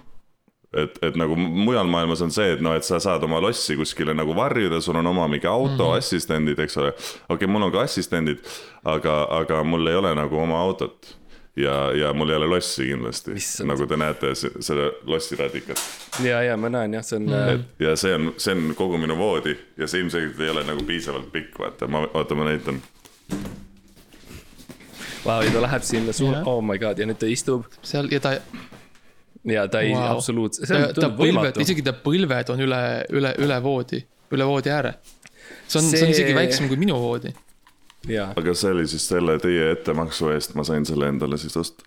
[0.73, 4.15] et, et nagu mujal maailmas on see, et noh, et sa saad oma lossi kuskile
[4.17, 5.97] nagu varjuda, sul on oma mingi auto mm, -hmm.
[5.97, 6.93] assistendid, eks ole.
[6.93, 8.39] okei okay,, mul on ka assistendid,
[8.83, 11.17] aga, aga mul ei ole nagu oma autot.
[11.55, 13.31] ja, ja mul ei ole lossi kindlasti,
[13.67, 15.79] nagu te näete se- selle lossi radikat.
[16.23, 19.17] ja, ja ma näen jah, see on mm., ja see on, see on kogu minu
[19.17, 22.81] voodi ja see ilmselgelt ei ole nagu piisavalt pikk, vaata, ma, oota, ma näitan.
[25.25, 28.09] vau, ja ta läheb sinna suur Jah., oh my god, ja nüüd ta istub seal
[28.11, 28.35] ja ta,
[29.51, 30.15] ja ta ei wow.
[30.17, 32.81] absoluutselt, see ta, on ta põlved, isegi ta põlved on üle,
[33.17, 34.01] üle, üle voodi,
[34.35, 34.95] üle voodi ääre.
[35.67, 37.33] see on, see on See- isegi väiksem kui minu voodi.
[38.25, 41.83] aga see oli siis selle teie ettemaksu eest, ma sain selle endale siis osta.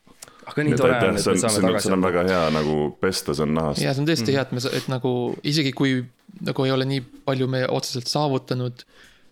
[0.47, 2.05] aga nii tore on, et see me on, see saame on, see on tagasi.
[2.07, 3.83] väga hea nagu pesta, see on nahast.
[3.83, 4.11] ja see on Mm.
[4.13, 6.05] tõesti hea, et me, et nagu isegi kui
[6.45, 8.85] nagu ei ole nii palju me otseselt saavutanud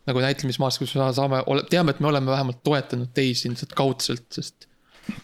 [0.09, 4.69] nagu näitlemismaas, kus me saame, teame, et me oleme vähemalt toetanud teisi ilmselt kaudselt, sest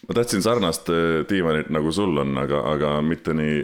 [0.08, 3.60] ma tahtsin sarnast äh, diivanit nagu sul on, aga, aga mitte nii,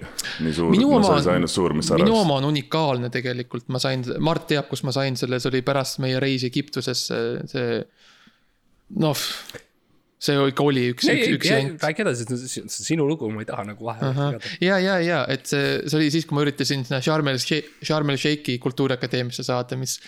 [0.47, 0.71] nii suur.
[0.75, 5.19] minu oma sa minu oma on unikaalne tegelikult, ma sain, Mart teab, kus ma sain
[5.19, 7.81] selle, see oli pärast meie reisi Egiptusesse, see.
[9.03, 9.27] noh,
[10.25, 11.83] see ikka oli üks, üks, üks jant.
[11.85, 15.47] räägi edasi, see on sinu lugu, ma ei taha nagu vahele ja, ja, ja et
[15.51, 19.47] see, see oli siis, kui ma üritasin sinna Sharm el Sheikh, Sharm el Sheikhi kultuuriakadeemiasse
[19.47, 19.99] saada, mis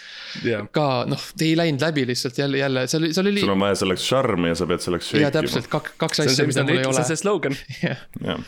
[0.47, 3.55] jah, ka noh, ei läinud läbi lihtsalt jälle, jälle, seal oli, seal oli sul.
[3.57, 5.35] on vaja selleks šarmi ja sa pead selleks ja shake'ima.
[5.41, 7.23] täpselt kaks, kaks asja, mis mida mul ei ütlesid, see ole on see.
[7.25, 7.61] slogan.
[7.83, 8.47] jah, jah,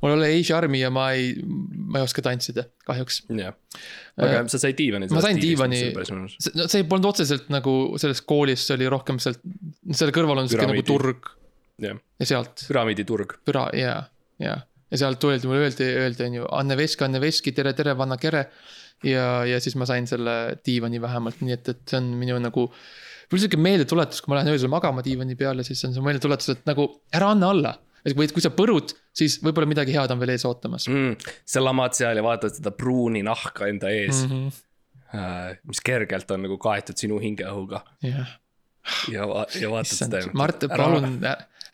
[0.00, 3.22] mul ei ole ei charmi ja ma ei, ma ei oska tantsida, kahjuks.
[3.28, 3.56] jah,
[4.20, 5.10] aga sa said diivani.
[5.12, 9.42] ma sain diivani, no see polnud otseselt nagu selles koolis, see oli rohkem sealt,
[9.92, 11.34] selle kõrval on siuke nagu turg
[11.80, 13.38] ja sealt püramiiditurg.
[13.46, 13.96] püra ja,
[14.42, 14.56] ja,
[14.90, 18.18] ja sealt tuldi, mulle öeldi, öeldi on ju Anne Veski, Anne Veski, tere, tere, vanna
[18.20, 18.46] kere.
[19.06, 22.68] ja, ja siis ma sain selle diivani vähemalt, nii et, et see on minu nagu.
[23.30, 26.66] mul sihuke meeldetuletus, kui ma lähen öösel magama diivani peale, siis on see meeldetuletus, et
[26.68, 27.76] nagu ära anna alla.
[28.04, 31.32] Et või kui sa põrud, siis võib-olla midagi head on veel ees ootamas mm,.
[31.44, 34.36] sa lamad seal ja vaatad seda pruuni nahka enda ees mm.
[34.36, 34.52] mm,
[35.12, 35.64] -hmm.
[35.72, 38.38] mis kergelt on nagu kaetud sinu hingeõhuga -hmm.
[39.10, 41.20] jah, ja, ja vaatad issand seda., Mart, palun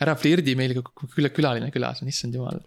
[0.02, 0.82] ära flirdi meiega,
[1.14, 2.58] küla- külaline külas on, issand jumal.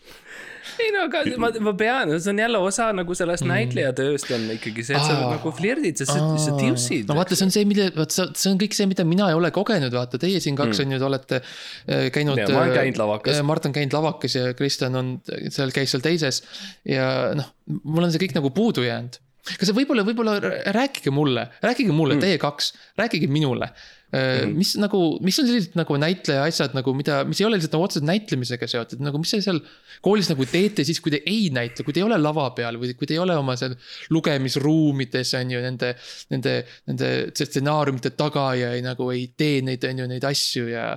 [0.81, 3.51] ei no aga ma, ma pean, see on jälle osa nagu sellest mm.
[3.53, 5.29] näitleja tööst on ikkagi see, et sa Aa.
[5.35, 8.59] nagu flirdid, sa, sa tiusid no vaata, see on see, mille, vot see, see on
[8.61, 11.41] kõik see, mida mina ei ole kogenud, vaata, teie siin kaks on ju, te olete
[11.41, 12.41] äh, käinud.
[12.49, 13.41] Ma olen käinud lavakas.
[13.45, 15.15] Mart on käinud lavakas ja Kristjan on
[15.53, 16.41] seal, käis seal teises
[16.87, 19.21] ja noh, mul on see kõik nagu puudu jäänud
[19.59, 20.35] kas võib-olla, võib-olla
[20.75, 23.71] rääkige mulle, rääkige mulle mm., teie kaks, rääkige minule
[24.11, 24.55] mm..
[24.57, 27.87] mis nagu, mis on sellised nagu näitleja asjad nagu, mida, mis ei ole lihtsalt nagu
[27.87, 29.61] otseselt näitlemisega seotud, nagu mis te seal
[30.05, 32.95] koolis nagu teete siis, kui te ei näitle, kui te ei ole lava peal või
[32.97, 33.75] kui te ei ole oma seal
[34.15, 35.93] lugemisruumides on ju nende,
[36.33, 36.57] nende,
[36.89, 40.91] nende stsenaariumite taga ja ei, nagu ei tee neid, on ju, neid asju ja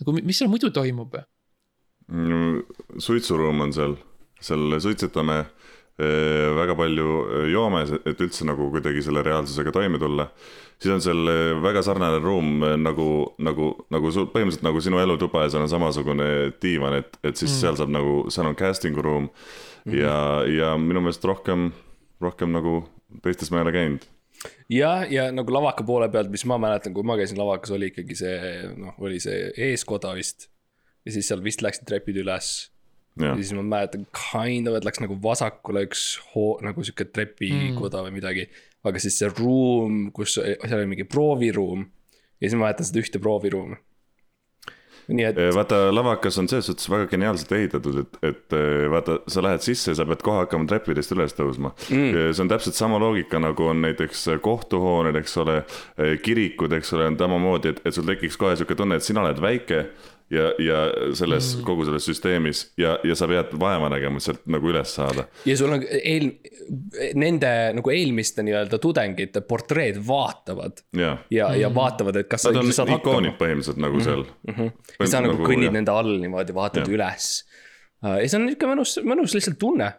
[0.00, 1.20] nagu mi- mis seal muidu toimub?
[3.00, 3.94] suitsuruum on seal,
[4.40, 10.28] seal suitsetame eh, väga palju eh, joome, et üldse nagu kuidagi selle reaalsusega toime tulla.
[10.84, 13.08] Siis on seal eh, väga sarnane ruum eh, nagu,
[13.42, 16.26] nagu, nagu sul põhimõtteliselt nagu sinu elutuba ja seal on samasugune
[16.62, 17.60] diivan, et, et siis mm.
[17.62, 19.94] seal saab nagu, seal on casting room mm.
[19.96, 20.18] ja,
[20.48, 21.70] ja minu meelest rohkem,
[22.22, 22.82] rohkem nagu
[23.24, 24.04] teistes ma ei ole käinud.
[24.72, 28.18] jah, ja nagu lavaka poole pealt, mis ma mäletan, kui ma käisin lavakas, oli ikkagi
[28.20, 28.36] see
[28.76, 30.50] noh, oli see eeskoda vist.
[31.06, 32.54] ja siis seal vist läksid trepid üles
[33.20, 38.00] ja siis ma mäletan kind of, et läks nagu vasakule üks hoo-, nagu sihuke trepikoda
[38.00, 38.08] mm.
[38.08, 38.48] või midagi.
[38.84, 43.20] Aga siis see ruum, kus, seal oli mingi prooviruum ja siis ma mäletan seda ühte
[43.22, 43.80] prooviruumi.
[45.04, 48.54] nii et, vaata, lavakas on selles suhtes väga geniaalselt ehitatud, et, et
[48.92, 52.32] vaata, sa lähed sisse ja sa pead kohe hakkama trepidest üles tõusma mm..
[52.32, 55.58] see on täpselt sama loogika, nagu on näiteks kohtuhooned, eks ole,
[56.24, 59.44] kirikud, eks ole, on samamoodi, et, et sul tekiks kohe sihuke tunne, et sina oled
[59.44, 59.84] väike
[60.34, 60.80] ja, ja
[61.16, 64.94] selles mm., kogu selles süsteemis ja, ja sa pead vaeva nägema, et sealt nagu üles
[64.98, 65.26] saada.
[65.48, 66.30] ja sul on eel-,
[67.20, 72.60] nende nagu eelmiste nii-öelda tudengite portreed vaatavad jah, ja mm., ja vaatavad, et kas nad
[72.60, 73.40] sa saad ikoonid hakkama.
[73.42, 74.54] põhimõtteliselt nagu seal mm.
[74.54, 74.96] -hmm.
[75.00, 76.96] ja sa nagu kõnnid nagu, nende all niimoodi, vaatad Jah.
[76.98, 77.30] üles.
[78.02, 79.92] ja see on nihuke mõnus, mõnus lihtsalt tunne,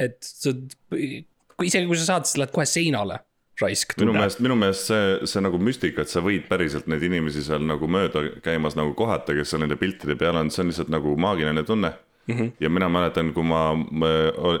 [0.00, 0.54] et sa,
[0.90, 3.22] kui isegi kui sa saad, siis lähed kohe seinale,
[3.62, 4.20] raisk minu tunne.
[4.20, 7.88] meelest, minu meelest see, see nagu müstika, et sa võid päriselt neid inimesi seal nagu
[7.90, 11.64] mööda käimas nagu kohata, kes seal nende piltide peal on, see on lihtsalt nagu maagiline
[11.66, 11.94] tunne.
[12.26, 12.36] mm.
[12.38, 12.50] -hmm.
[12.60, 14.06] ja mina mäletan, kui ma, ma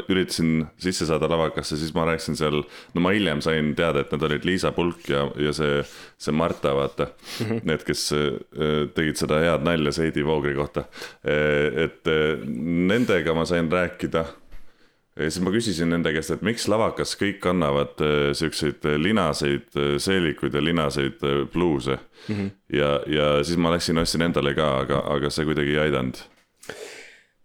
[0.08, 2.62] üritasin sisse saada lavakasse, siis ma rääkisin seal,
[2.94, 5.82] no ma hiljem sain teada, et nad olid Liisa Pulk ja, ja see,
[6.18, 7.46] see Marta, vaata mm.
[7.46, 7.60] -hmm.
[7.64, 10.84] Need, kes äh, tegid seda head nalja Seidi Voogri kohta.
[11.24, 12.46] et äh,
[12.92, 14.24] nendega ma sain rääkida
[15.16, 19.94] ja siis ma küsisin nende käest, et miks lavakas kõik kannavad äh, siukseid linaseid äh,
[20.02, 22.34] seelikuid ja linaseid äh, pluuse mm.
[22.34, 22.50] -hmm.
[22.74, 26.18] ja, ja siis ma läksin ostsin endale ka, aga, aga see kuidagi ei aidanud.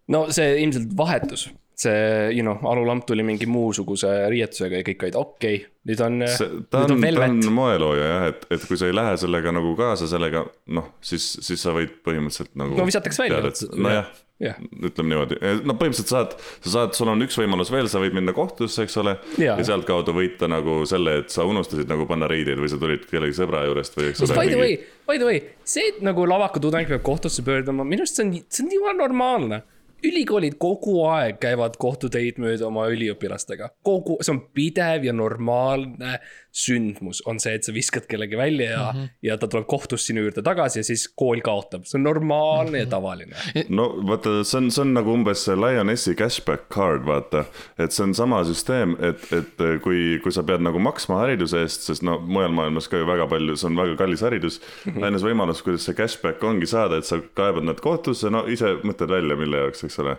[0.07, 1.97] no see ilmselt vahetus, see,
[2.35, 6.23] you know, alulamp tuli mingi muusuguse riietusega ja kõik olid okei okay,, nüüd on,
[6.69, 10.09] ta on, ta on moelooja jah, et, et kui sa ei lähe sellega nagu kaasa
[10.11, 10.43] sellega,
[10.75, 12.75] noh, siis, siis sa võid põhimõtteliselt nagu.
[12.79, 13.53] No visatakse välja.
[13.75, 14.55] nojah Jah.
[14.71, 15.35] ütleme niimoodi,
[15.67, 18.93] no põhimõtteliselt saad, sa saad, sul on üks võimalus veel, sa võid minna kohtusse, eks
[19.01, 19.17] ole.
[19.35, 19.57] Jaa.
[19.59, 23.35] ja sealtkaudu võita nagu selle, et sa unustasid nagu panna riideid või sa tulid kellegi
[23.35, 24.77] sõbra juurest või mis by the way,
[25.09, 28.63] by the way, see, et nagu lavakatudeng peab kohtusse pöörduma, minu arust see on, see
[28.63, 29.61] on jumala normaalne.
[30.03, 36.19] Ülikoolid kogu aeg käivad kohtuteid mööda oma üliõpilastega, kogu, see on pidev ja normaalne
[36.51, 39.09] sündmus on see, et sa viskad kellegi välja ja mm, -hmm.
[39.23, 42.75] ja ta tuleb kohtust sinu juurde tagasi ja siis kool kaotab, see on normaalne mm
[42.75, 42.79] -hmm.
[42.79, 43.35] ja tavaline.
[43.69, 47.45] no vaata, see on, see on nagu umbes see Lionessi cashback card, vaata.
[47.77, 51.81] et see on sama süsteem, et, et kui, kui sa pead nagu maksma hariduse eest,
[51.81, 55.05] sest no mujal maailmas ka ju väga palju, see on väga kallis haridus mm -hmm..
[55.05, 59.09] ainus võimalus, kuidas see cashback ongi saada, et sa kaebad nad kohtusse, no ise mõtled
[59.09, 60.15] välja, mille jaoks, eks ole.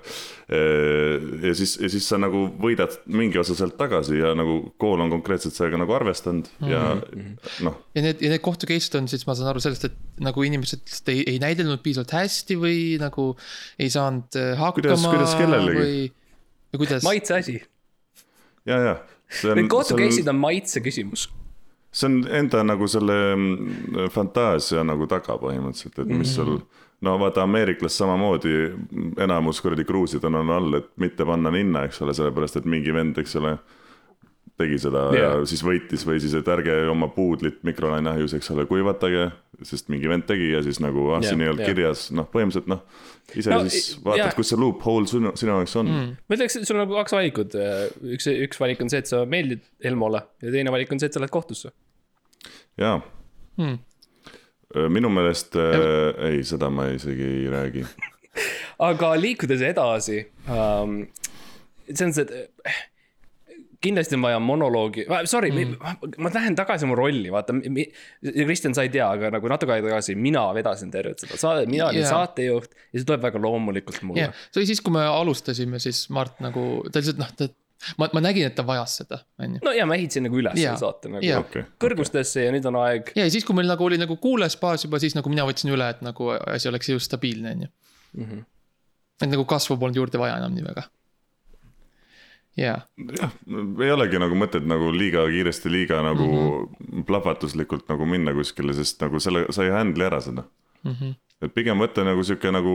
[1.46, 5.14] ja siis, ja siis sa nagu võidad mingi osa sealt tagasi ja nagu kool on
[5.14, 6.82] konkreetselt sellega nagu arvestanud ja
[7.64, 10.44] noh ja need, ja need kohtu case'id on siis, ma saan aru sellest, et nagu
[10.46, 13.30] inimesed lihtsalt ei, ei näidelnud piisavalt hästi või nagu
[13.80, 14.94] ei saanud äh, hakkama.
[14.94, 15.80] Kuidas- kuidas kellelegi?
[15.80, 16.00] või,
[16.72, 17.06] või kuidas?
[17.06, 17.58] maitse asi,
[18.68, 18.96] ja, ja.
[19.54, 21.28] need kohtu case'id on maitse küsimus.
[21.90, 26.60] see on enda nagu selle mm, fantaasia nagu taga põhimõtteliselt, et mis sul.
[27.00, 28.54] No vaata, ameeriklas samamoodi
[29.24, 32.94] enamus kuradi kruusid on on all, et mitte panna ninna, eks ole, sellepärast et mingi
[32.94, 33.58] vend, eks ole.
[34.60, 35.38] tegi seda yeah.
[35.40, 39.30] Ja siis võitis või siis, et ärge oma puudlit mikrolaineahjus, eks ole, kuivatage.
[39.64, 41.72] sest mingi vend tegi ja siis nagu ah, siin ei olnud jah.
[41.72, 42.82] kirjas, noh, põhimõtteliselt noh.
[43.34, 46.10] ise No, siis vaatad jah., kus see loophole sinu, sinu jaoks on mm..
[46.28, 47.56] ma ütleks, et sul on nagu kaks valikut,
[48.16, 51.16] üks, üks valik on see, et sa meeldid Elmole ja teine valik on see, et
[51.16, 51.72] sa lähed kohtusse.
[52.80, 53.00] jaa
[53.60, 53.78] Hmm.
[54.92, 57.86] Minu meelest äh,, ei, seda ma isegi ei räägi.
[58.90, 61.02] aga liikudes edasi um,,
[61.90, 62.78] see on see, et eh,
[63.80, 65.94] kindlasti on vaja monoloogi, sorry mm., ma,
[66.26, 67.56] ma lähen tagasi oma rolli, vaata.
[68.20, 71.88] Kristjan, sa ei tea, aga nagu natuke aega tagasi mina vedasin tervet seda saadet, mina
[71.88, 72.12] olin yeah.
[72.12, 76.04] saatejuht ja see tuleb väga loomulikult mulle jah, see oli siis, kui me alustasime, siis
[76.14, 77.48] Mart nagu, ta lihtsalt noh, ta,
[77.98, 79.62] ma, ma nägin, et ta vajas seda, on ju.
[79.64, 81.40] no ja ma ehitasin nagu üles selle saate nagu Jaa.
[81.44, 83.12] okei, kõrgustesse ja nüüd on aeg.
[83.16, 85.90] ja, ja siis, kui meil nagu oli nagu kuulajasbaas juba, siis nagu mina võtsin üle,
[85.94, 87.74] et nagu asi oleks just stabiilne, on ju.
[88.20, 88.46] Mhm.
[89.20, 90.86] et nagu kasvu polnud juurde vaja enam nii väga.
[92.60, 92.76] jaa,
[93.22, 93.34] jah,
[93.84, 97.08] ei olegi nagu mõtet nagu liiga kiiresti, liiga nagu mm -hmm.
[97.08, 100.44] plahvatuslikult nagu minna kuskile, sest nagu selle, sa ei handle'i ära seda
[100.84, 100.92] mm.
[100.92, 101.14] -hmm.
[101.40, 102.72] Et pigem võtta nagu sihuke nagu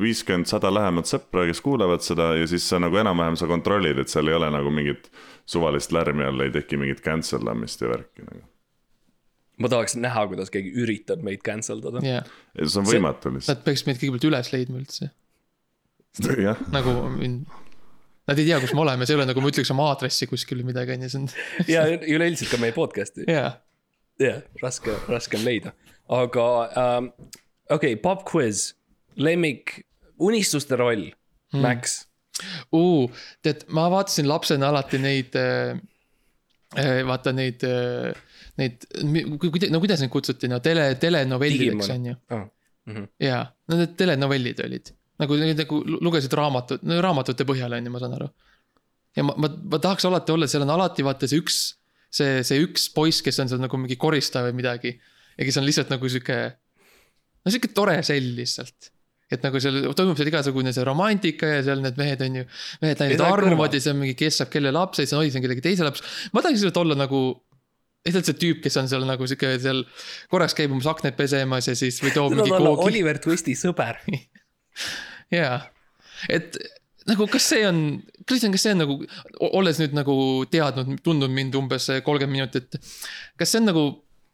[0.00, 4.12] viiskümmend, sada lähemat sõpra, kes kuulavad seda ja siis sa nagu enam-vähem sa kontrollid, et
[4.12, 5.08] seal ei ole nagu mingit
[5.48, 8.44] suvalist lärmi all, ei teki mingit cancel amist ja värki nagu.
[9.62, 12.02] ma tahaks näha, kuidas keegi üritab meid cancel dada.
[12.06, 12.24] jaa.
[12.62, 15.10] see on võimatu lihtsalt, Nad peaksid meid kõigepealt üles leidma üldse,
[16.48, 16.66] jah.
[16.74, 17.62] nagu mind.
[18.26, 20.58] Nad ei tea, kus me oleme, see ei ole nagu ma ütleks oma aadressi kuskil
[20.58, 21.26] või midagi, on ju, see on,
[21.74, 23.26] ja üleüldiselt ka meie podcast'i.
[23.30, 23.50] jaa.
[24.22, 25.74] jah, raske, raske on leida,
[26.14, 26.46] aga
[26.84, 27.10] ähm,
[27.70, 28.72] okei okay,, pop quiz,
[29.16, 29.78] lemmik,
[30.18, 32.02] unistuste roll mm., Max.
[32.72, 33.06] uh,.
[33.42, 35.78] tead, ma vaatasin lapsena alati neid äh,,
[37.06, 38.12] vaata neid äh,,
[38.60, 42.20] neid, no kuidas neid kutsuti, no tele, telenovellideks on ju.
[42.30, 42.46] Oh.
[42.86, 43.08] Mm -hmm.
[43.20, 48.02] jaa, no need telenovellid olid nagu, nagu lugesid raamatut, no raamatute põhjal on ju, ma
[48.02, 48.28] saan aru.
[49.16, 51.60] ja ma, ma, ma tahaks alati olla, seal on alati vaata see üks,
[52.12, 54.96] see, see üks poiss, kes on seal nagu mingi koristaja või midagi.
[55.36, 56.40] ja kes on lihtsalt nagu sihuke,
[57.46, 58.90] no sihuke tore sell lihtsalt
[59.32, 62.44] et nagu seal toimub seal igasugune see romantika ja seal need mehed on ju,
[62.84, 65.40] mehed on armuvad ja siis on mingi, kes saab kelle lapse siis on oi, see
[65.40, 66.04] on kellegi teise laps.
[66.34, 67.22] ma tahaks lihtsalt olla nagu,
[68.06, 69.82] lihtsalt see tüüp, kes on seal nagu sihuke seal
[70.30, 72.86] korraks käib umbes aknad pesemas ja siis või toob mingi koogi.
[72.86, 73.98] Oliver Twisti sõber.
[75.38, 75.58] jaa,
[76.30, 76.60] et
[77.10, 77.82] nagu kas see on,
[78.26, 79.00] Kristjan, kas see on nagu,
[79.58, 80.16] olles nüüd nagu
[80.50, 82.78] teadnud, tundnud mind umbes kolmkümmend minutit.
[83.38, 83.88] kas see on nagu,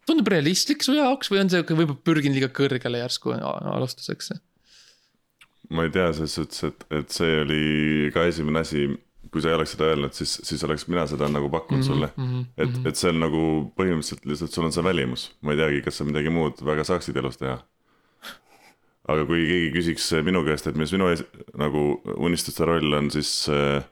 [0.07, 4.33] tundub realistlik su jaoks või on see, võib-olla pürgin liiga kõrgele järsku alustuseks?
[5.73, 7.63] ma ei tea, selles suhtes, et, et see oli
[8.13, 8.87] ka esimene asi,
[9.33, 11.93] kui sa ei oleks seda öelnud, siis, siis oleks mina seda nagu pakkunud mm -hmm,
[11.93, 12.31] sulle mm.
[12.31, 13.43] -hmm, et, et see on nagu
[13.79, 17.17] põhimõtteliselt lihtsalt sul on see välimus, ma ei teagi, kas sa midagi muud väga saaksid
[17.17, 17.57] elus teha.
[19.07, 21.25] aga kui keegi küsiks minu käest, et mis minu es-
[21.59, 23.83] nagu unistuste roll on, siis äh,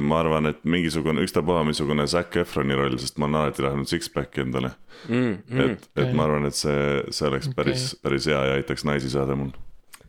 [0.00, 4.42] ma arvan, et mingisugune ükstapuha missugune Zac Efroni roll, sest ma olen alati tahtnud six-pack'i
[4.42, 4.72] endale
[5.08, 5.36] mm,.
[5.46, 5.60] Mm.
[5.64, 9.38] et, et ma arvan, et see, see oleks päris, päris hea ja aitaks naisi saada
[9.38, 9.52] mul.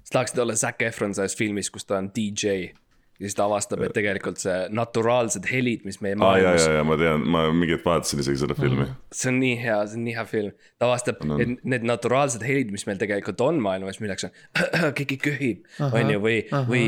[0.01, 2.71] sa tahaksid olla Zac Efron selles filmis, kus ta on DJ
[3.21, 6.77] ja siis ta avastab, et tegelikult see naturaalsed helid, mis meie aa ja, maailmas ja,
[6.79, 8.95] ja ma tean, ma mingi hetk vaatasin isegi seda filmi mm..
[9.13, 10.55] see on nii hea, see on nii hea film.
[10.81, 14.33] ta avastab, et need naturaalsed helid, mis meil tegelikult on maailmas, milleks on
[14.97, 16.39] keegi köhib, on ju, või,
[16.71, 16.87] või,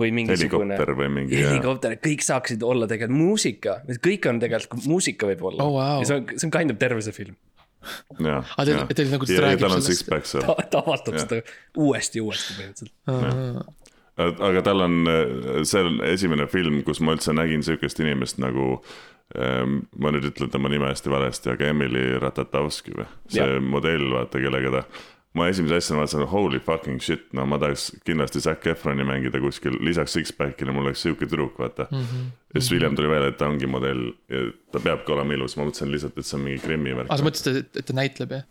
[0.00, 0.78] või mingisugune.
[0.78, 3.76] helikopter või mingi ja, helikopter, et kõik saaksid olla tegelikult muusika,
[4.08, 6.00] kõik on tegelikult muusika võib-olla Oh, wow.
[6.00, 7.36] ja see on, see on kind of terve see film.
[8.20, 11.42] ja, Aga teil- teil nagu ja, ja tal on six-pack seal ta, ta avastab seda
[11.80, 13.76] uuesti, uuesti põhimõtteliselt.
[14.18, 14.98] Aga tal on,
[15.68, 18.80] see on esimene film, kus ma üldse nägin sihukest inimest nagu.
[19.30, 23.60] ma nüüd ütlen tema nime hästi valesti, aga Emily Ratatowski või, see Jah.
[23.62, 24.80] modell, vaata kellega ta.
[25.38, 29.76] ma esimese asjana vaatasin, holy fucking shit, no ma tahaks kindlasti Zac Efroni mängida kuskil,
[29.86, 32.00] lisaks six-pack'ile mul oleks sihuke tüdruk, vaata mm.
[32.02, 32.24] -hmm.
[32.54, 34.42] ja siis hiljem tuli välja, et ta ongi modell ja
[34.72, 37.28] ta peabki olema ilus, ma mõtlesin lihtsalt, et see on mingi Krimmi värk aa, sa
[37.28, 38.48] mõtlesid, et ta näitleb jah?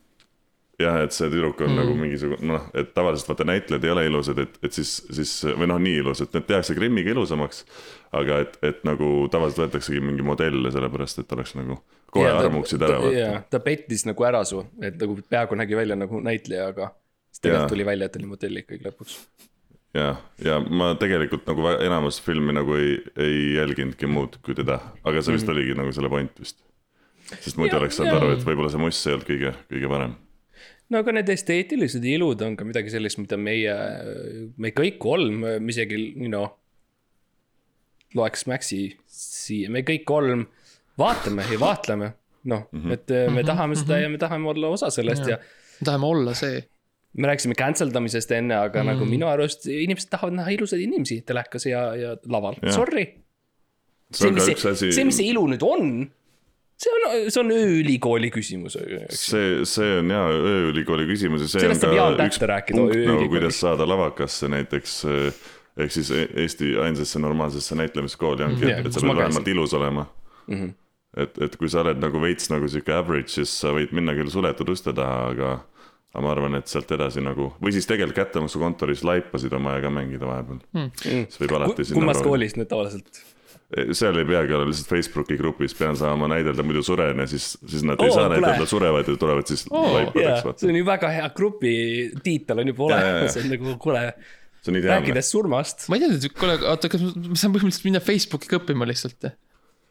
[0.80, 1.80] jah, et see tüdruk on mm.
[1.82, 5.68] nagu mingisugune noh, et tavaliselt vaata näitlejad ei ole ilusad, et, et siis, siis või
[5.72, 7.66] noh, nii ilusad, need tehakse Krimmiga ilusamaks.
[8.16, 11.78] aga et, et nagu tavaliselt võetaksegi mingi modelle, sellepärast et oleks nagu
[12.14, 16.22] kohe armuksid ära võtta., ta pettis nagu ära su, et nagu peaaegu nägi välja nagu
[16.24, 16.90] näitleja, aga
[17.30, 19.20] siis tegelikult tuli välja, et oli modell ikkagi lõpuks.
[19.98, 20.14] ja,
[20.46, 25.38] ja ma tegelikult nagu enamus filmi nagu ei, ei jälginudki muud kui teda, aga see
[25.38, 25.56] vist mm.
[25.58, 26.64] oligi nagu selle point vist.
[27.36, 30.18] sest muidu oleks saanud aru, et võib-olla see must ei olnud kõige, kõige parem.
[30.90, 33.76] No aga need esteetilised ilud on ka midagi sellist, mida meie,
[34.58, 36.50] me kõik kolm, isegi, you know,
[38.18, 40.48] loeks Maxi siia, me kõik kolm
[41.00, 42.14] vaatame ja vaatleme.
[42.50, 46.08] noh, et äh, me tahame seda ja me tahame olla osa sellest ja me tahame
[46.08, 46.62] olla see.
[47.20, 48.94] me rääkisime cancel damisest enne, aga mm.
[48.94, 53.06] nagu minu arust inimesed tahavad näha ilusaid inimesi telekas ja, ja laval, sorry.
[54.14, 55.92] see mis see, see, mis see ilu nüüd on,
[56.80, 58.78] see on, see on ööülikooli küsimus,
[59.14, 63.00] see, see on jaa ööülikooli küsimus ja see Sellest on ka üks rääkida punkt nagu
[63.00, 63.32] ööülikoolis.
[63.36, 65.00] kuidas saada lavakasse näiteks.
[65.80, 68.80] ehk siis Eesti ainsesse normaalsesse näitlemiskooli ongi mm, -hmm.
[68.80, 70.06] et kus sa ma pead vähemalt ilus olema
[70.48, 70.56] mm.
[70.56, 70.66] Mhm.
[70.66, 71.24] -hmm.
[71.24, 74.30] et, et kui sa oled nagu veits nagu sihuke average, siis sa võid minna küll
[74.30, 75.60] suletud uste taha, aga
[76.14, 79.92] aga ma arvan, et sealt edasi nagu või siis tegelikult kättemaksukontoris laipasid oma ja ka
[79.94, 80.90] mängida vahepeal mm..
[80.98, 83.22] see võib alati sinna kummas koolis need tavaliselt?
[83.94, 87.84] Seal ei peagi olla lihtsalt Facebooki grupis, pean saama näidelda, muidu suren ja siis, siis
[87.86, 90.88] nad ei Oo, saa näidelda surevad ja tulevad siis oh, laipadeks, vaata see on ju
[90.88, 91.74] väga hea grupi
[92.26, 94.02] tiitel on juba olemas, see on nagu kuule,
[94.64, 95.04] see on ideaalne.
[95.04, 95.86] rääkides surmast.
[95.92, 99.30] ma ei teadnud, kuule, oota, kas ma saan põhimõtteliselt minna Facebooki ka õppima lihtsalt?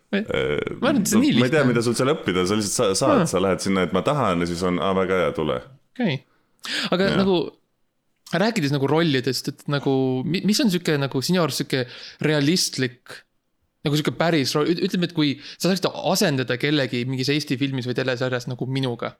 [0.09, 1.68] ma arvan, et see on nii ma ei tea, lihtne.
[1.71, 4.51] mida sul seal õppida, sa lihtsalt sa, saad, sa lähed sinna, et ma tahan ja
[4.51, 5.61] siis on, aa väga hea, tule.
[5.94, 6.25] okei okay.,
[6.97, 7.16] aga ja.
[7.21, 7.38] nagu
[8.37, 9.92] rääkides nagu rollidest, et nagu
[10.25, 11.87] mi- mis on sihuke nagu sinu arust sihuke
[12.25, 13.23] realistlik.
[13.88, 17.96] Nagu sihuke päris roll, ütleme, et kui sa saaksid asendada kellegi mingis Eesti filmis või
[17.98, 19.16] telesarjas nagu minuga.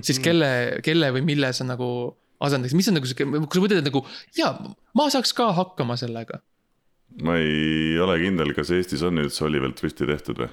[0.00, 1.88] siis kelle, kelle või mille sa nagu
[2.42, 4.02] asendaksid, mis on nagu sihuke, kui sa mõtled nagu
[4.38, 4.56] jaa,
[4.98, 6.42] ma saaks ka hakkama sellega.
[7.22, 10.50] ma ei ole kindel, kas Eestis on üldse Oliver Twisti tehtud või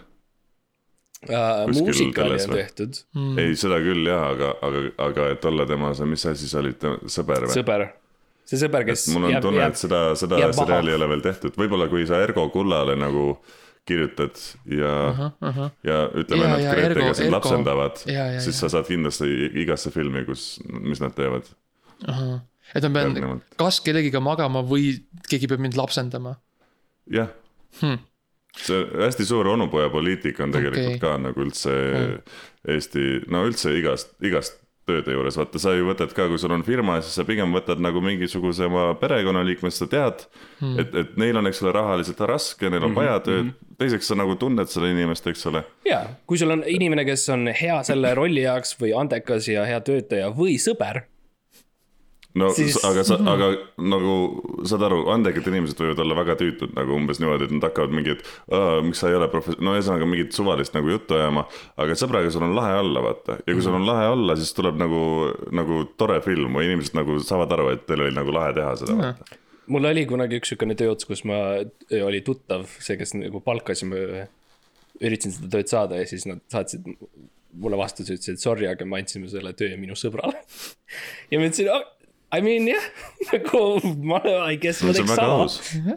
[1.20, 3.40] Kuskil muusikali on tehtud, mm.?
[3.42, 6.86] ei, seda küll jaa, aga, aga, aga et olla tema see, mis asi sa olid,
[7.12, 7.56] sõber või?
[7.58, 7.84] sõber.
[8.50, 11.56] See sõber, kes mul on tunne, et seda, seda jääb seriaali ei ole veel tehtud,
[11.60, 13.32] võib-olla kui sa Ergo Kullale nagu
[13.90, 14.38] kirjutad
[14.70, 15.72] ja uh, -huh, uh -huh.
[15.84, 17.98] ja ütleme, Ja, nad Gretega sind lapsendavad,
[18.40, 19.30] siis sa saad kindlasti
[19.64, 21.50] igasse filmi, kus, mis nad teevad.
[22.76, 26.36] et ma pean kas kellegiga magama või keegi peab mind lapsendama
[27.10, 27.28] jah
[27.82, 27.98] hmm..
[28.58, 31.00] see hästi suur onupojapoliitika on tegelikult okay.
[31.00, 31.74] ka nagu üldse
[32.70, 34.60] Eesti, no üldse igast, igast
[34.90, 37.82] tööde juures, vaata sa ju võtad ka, kui sul on firma, siis sa pigem võtad
[37.84, 40.26] nagu mingisuguse oma perekonnaliikme, sa tead
[40.60, 43.54] mm., et, et neil on, eks ole, rahaliselt raske, neil on vaja tööd.
[43.80, 45.64] teiseks sa nagu tunned seda inimest, eks ole.
[45.88, 49.80] jaa, kui sul on inimene, kes on hea selle rolli jaoks või andekas ja hea
[49.86, 51.06] töötaja või sõber,
[52.38, 53.48] no Siis- aga sa, aga
[53.82, 54.14] nagu
[54.70, 58.14] saad aru, andekad inimesed võivad olla väga tüütud nagu umbes niimoodi, et nad hakkavad mingi,
[58.18, 58.22] et
[58.54, 61.48] "Aa, miks sa ei ole profe-, no ühesõnaga mingit suvalist nagu juttu ajama.
[61.78, 64.78] aga sõbraga sul on lahe olla, vaata, ja kui sul on lahe olla, siis tuleb
[64.78, 65.02] nagu,
[65.52, 68.96] nagu tore film või inimesed nagu saavad aru, et teil oli nagu lahe teha seda,
[69.00, 69.40] vaata.
[69.68, 71.64] mul oli kunagi üks sihukene tööots, kus ma,
[72.06, 74.28] oli tuttav, see, kes nagu palkasime.
[75.00, 76.84] üritasin seda tööd saada ja siis nad saatsid
[77.54, 80.42] mulle vastuse, ütlesid, et sorry, aga me andsime selle töö minu sõbrale.
[81.32, 81.86] ja ma ütlesin oh,,
[82.30, 83.62] I mean jah yeah, nagu
[84.06, 85.48] ma, I guess ma teeks sama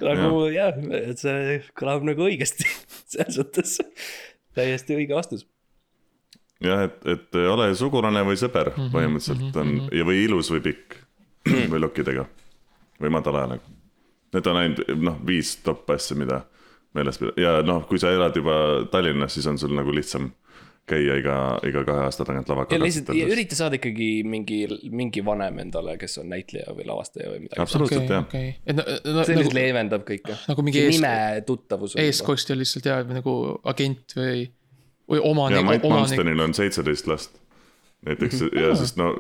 [0.01, 2.69] nagu jah, et see kõlab nagu õigesti,
[3.13, 3.79] selles suhtes
[4.57, 5.47] täiesti õige vastus.
[6.65, 11.01] jah, et, et ole sugulane või sõber põhimõtteliselt on ja, või ilus või pikk.
[11.73, 12.27] või lokkidega
[13.03, 13.71] või madala häälega.
[14.33, 16.43] Need on ainult noh, viis top asja, mida
[16.97, 18.55] meeles pidada ja noh, kui sa elad juba
[18.93, 20.31] Tallinnas, siis on sul nagu lihtsam
[20.89, 21.37] käia iga,
[21.69, 25.95] iga kahe aasta tagant lavaka ja lihtsalt ja ürita saada ikkagi mingi, mingi vanem endale,
[26.01, 27.61] kes on näitleja või lavastaja või midagi.
[27.63, 28.57] absoluutselt okei, jah.
[28.67, 30.37] et no, no see nagu leevendab kõike.
[30.49, 31.15] nagu mingi ees- nime
[31.47, 31.95] tuttavus.
[32.03, 33.37] eeskostja lihtsalt ja nagu
[33.71, 34.49] agent või,
[35.15, 36.03] või omanik ja, Mait omanik.
[36.03, 37.39] Malmstenil on seitseteist last.
[38.03, 39.13] näiteks ja sest no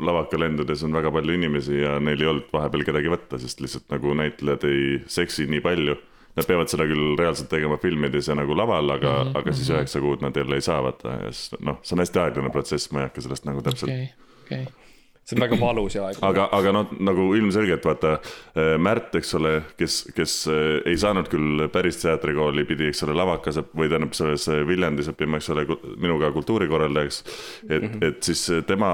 [0.00, 4.16] lavakalendudes on väga palju inimesi ja neil ei olnud vahepeal kedagi võtta, sest lihtsalt nagu
[4.16, 6.00] näitlejad ei seksi nii palju.
[6.38, 9.70] Nad peavad seda küll reaalselt tegema filmides ja nagu laval, aga mm, -hmm, aga siis
[9.74, 12.92] üheksa kuud nad jälle ei saa vaata ja siis noh, see on hästi aeglane protsess,
[12.94, 14.10] ma ei hakka sellest nagu täpselt okei,
[14.44, 14.87] okei,
[15.28, 16.20] see on väga valus ja aeg.
[16.24, 21.28] aga, aga noh, nagu ilmselgelt vaata äh, Märt, eks ole, kes, kes äh, ei saanud
[21.32, 25.66] küll päris teatrikooli, pidi, eks ole, lavakas või tähendab selles Viljandis õppima, eks ole,
[26.00, 27.24] minuga kultuurikorraldajaks.
[27.68, 28.06] et mm, -hmm.
[28.08, 28.92] et siis tema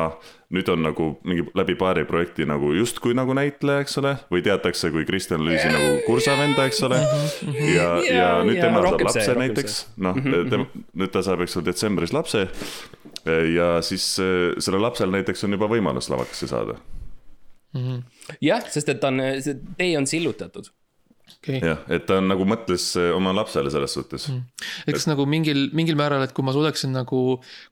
[0.54, 4.90] nüüd on nagu mingi läbi paari projekti nagu justkui nagu näitleja, eks ole, või teatakse
[4.94, 7.00] kui Kristjan Lüüsi nagu kursavenda, eks ole.
[7.74, 10.20] ja, ja Ja- nüüd ja tema saab see, lapse rohkem näiteks, noh,
[10.94, 12.46] nüüd ta saab, eks ole, detsembris lapse
[13.24, 16.78] ja siis äh, sellel lapsel näiteks on juba võimalus lavakasse saada
[18.44, 20.68] jah, sest et ta on, see tee on sillutatud.
[21.38, 21.58] okei.
[21.64, 24.66] jah, et ta on nagu mõtles äh, oma lapsele selles suhtes mm..
[24.92, 27.22] eks nagu mingil, mingil määral, et kui ma suudaksin nagu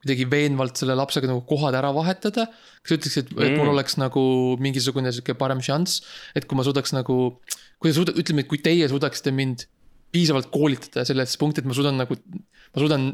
[0.03, 2.49] kuidagi veenvalt selle lapsega nagu kohad ära vahetada.
[2.83, 4.25] kas sa ütleksid, et, et mul oleks nagu
[4.63, 6.03] mingisugune sihuke parem šanss,
[6.39, 7.19] et kui ma suudaks nagu,
[7.79, 9.69] kui sa suudad, ütleme, et kui teie suudaksite mind
[10.13, 13.13] piisavalt koolitada selles punkti, et ma suudan nagu, ma suudan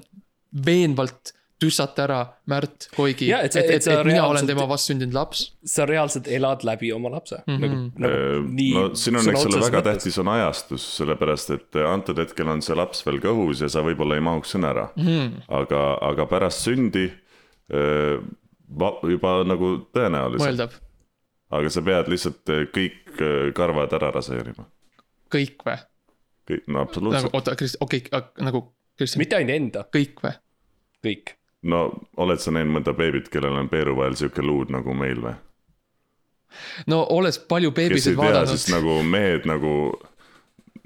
[0.64, 2.18] veenvalt tüssata ära
[2.50, 5.44] Märt Koigi, et, et et, et mina olen tema vastsündinud laps.
[5.66, 7.56] sa reaalselt elad läbi oma lapse mm.
[7.56, 7.60] -hmm.
[7.60, 8.74] nagu, nagu nii.
[8.74, 9.82] no siin on, eks ole, väga.
[9.90, 13.82] tähtis on ajastus, sellepärast et äh, antud hetkel on see laps veel kõhus ja sa
[13.82, 15.42] võib-olla ei mahuks sinna ära mm..
[15.48, 17.08] aga, aga pärast sündi
[18.78, 20.80] va- juba nagu tõenäoliselt,
[21.50, 23.22] aga sa pead lihtsalt äh, kõik
[23.54, 24.68] karvad ära raseerima.
[25.34, 25.78] kõik või?
[26.48, 30.38] kõik, no nagu absoluutselt, oota, Krist-, okei okay,, nagu Kristjan, mitte ainult enda, kõik või?
[31.04, 31.34] kõik.
[31.62, 31.82] No
[32.16, 35.34] oled sa näinud mõnda beebit, kellel on peeru vahel sihuke luud nagu meil või?
[36.90, 39.72] no olles palju beebisid vaadanud siis, nagu mehed nagu,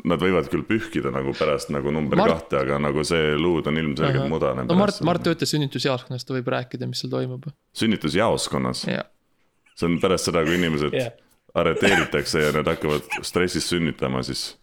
[0.08, 3.78] nad võivad küll pühkida nagu pärast nagu number Mart- kahte, aga nagu see luud on
[3.82, 4.66] ilmselgelt mudane.
[4.68, 7.46] no Mart, Mart töötas sünnitusjaoskonnas, ta võib rääkida, mis seal toimub.
[7.78, 9.04] sünnitusjaoskonnas, jaa,
[9.76, 11.12] see on pärast seda, kui inimesed yeah.
[11.54, 14.54] arreteeritakse ja nad hakkavad stressis sünnitama, siis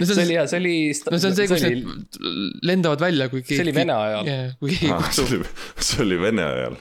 [0.00, 0.74] no see oli hea, see oli.
[1.10, 2.20] no see on see, kus need
[2.66, 3.56] lendavad välja, kui keegi.
[3.60, 4.30] See oli Vene ajal.
[4.30, 4.54] yeah,.
[4.60, 5.44] kui keegi ah, see kutsub.
[5.46, 6.78] oli, see oli Vene ajal.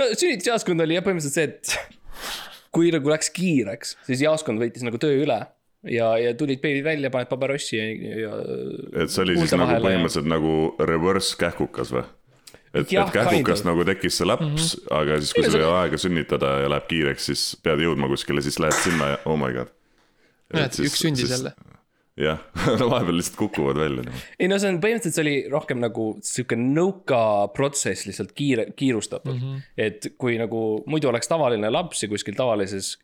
[0.00, 5.00] no sünnitusjaoskond oli jah põhimõtteliselt see, et kui nagu läks kiireks, siis jaoskond võttis nagu
[5.00, 5.40] töö üle
[5.90, 7.88] ja, ja tulid beebid välja, paned paberossi ja,
[8.26, 8.36] ja.
[9.02, 10.54] et see oli siis nagu vahele ja- põhimõtteliselt nagu
[10.90, 12.04] reverse kähkukas või?
[12.76, 13.64] et, et of.
[13.68, 14.90] nagu tekkis see laps mm, -hmm.
[14.98, 18.10] aga siis, kui sul ei see- ole aega sünnitada ja läheb kiireks, siis pead jõudma
[18.12, 19.72] kuskile, siis lähed sinna ja oh my god.
[20.54, 21.54] näed, üks sündis jälle.
[22.16, 22.40] Jah,
[22.92, 24.04] vahepeal lihtsalt kukuvad välja.
[24.40, 27.20] ei no see on põhimõtteliselt see oli rohkem nagu sihuke nõuka
[27.56, 29.42] protsess lihtsalt kiire, kiirustatud mm.
[29.42, 29.66] -hmm.
[29.88, 32.96] et kui nagu muidu oleks tavaline laps ja kuskil tavalises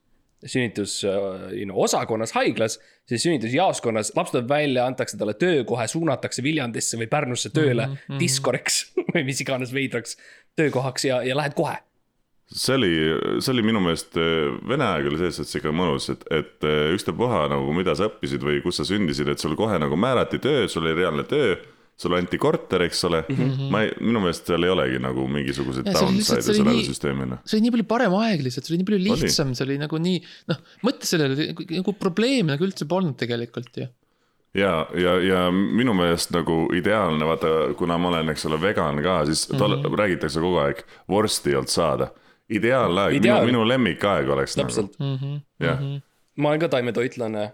[0.47, 6.43] sünnitus äh, you know, osakonnas haiglas, siis sünnitusjaoskonnas laps tuleb välja, antakse talle töökohe, suunatakse
[6.43, 8.19] Viljandisse või Pärnusse tööle mm -hmm.
[8.21, 8.85] diskoriks
[9.15, 10.17] või mis iganes veidraks
[10.57, 11.77] töökohaks ja, ja lähed kohe.
[12.53, 12.93] See oli,
[13.41, 16.93] see oli minu meelest äh, Vene aeg oli selles suhtes ikka mõnus, et, et äh,
[16.97, 20.67] ükstapuha nagu mida sa õppisid või kus sa sündisid, et sul kohe nagu määrati töö,
[20.71, 21.57] sul oli reaalne töö.
[22.03, 23.67] sulle anti korter, eks ole mm, -hmm.
[23.71, 27.37] ma ei, minu meelest seal ei olegi nagu mingisuguseid downside'e sellele nii- süsteemile.
[27.45, 30.01] see oli nii palju parem aeg lihtsalt, see oli nii palju lihtsam, see oli nagu
[30.07, 31.47] nii, noh, mõtle sellele,
[31.77, 33.87] nagu probleeme nagu üldse polnud tegelikult ju.
[34.57, 39.21] ja, ja, ja minu meelest nagu ideaalne, vaata, kuna ma olen, eks ole, vegan ka,
[39.29, 39.99] siis tol- mm -hmm.
[40.03, 42.11] räägitakse kogu aeg, vorsti ei olnud saada.
[42.51, 45.37] ideaalaeg, minu Ideaal., minu lemmikaeg oleks täpselt nagu, Mhm.
[45.61, 45.83] jah.
[46.37, 47.53] ma olen ka taimetoitlane.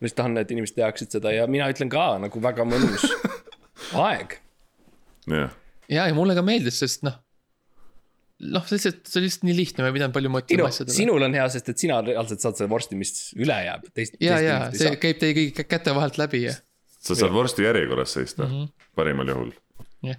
[0.00, 3.04] ma just tahan, et inimesed teaksid seda ja mina ütlen ka nagu väga mõnus
[4.08, 4.38] aeg.
[5.26, 5.50] jah,
[5.88, 7.14] ja, ja mulle ka meeldis, sest noh,
[8.40, 10.94] noh, see lihtsalt, see oli lihtsalt nii lihtne, ma ei pidanud palju mõtlema asjadele.
[10.96, 13.86] sinul on hea, sest et sina reaalselt saad selle vorsti, mis üle jääb.
[14.20, 16.52] ja, ja see käib teie kõigi kä- käte vahelt läbi ja,
[16.98, 18.52] sa saad vorsti järjekorras seista mm.
[18.52, 18.88] -hmm.
[18.94, 19.50] parimal juhul.
[20.06, 20.18] jah,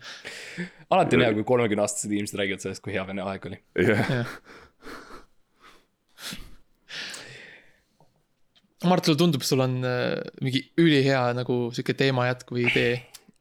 [0.90, 3.62] alati on hea, kui kolmekümne aastased inimesed räägivad sellest, kui hea vene aeg oli.
[3.90, 4.34] jah, jah.
[8.88, 12.94] Mart, sulle tundub, sul on äh, mingi ülihea nagu sihuke teema jätk või idee.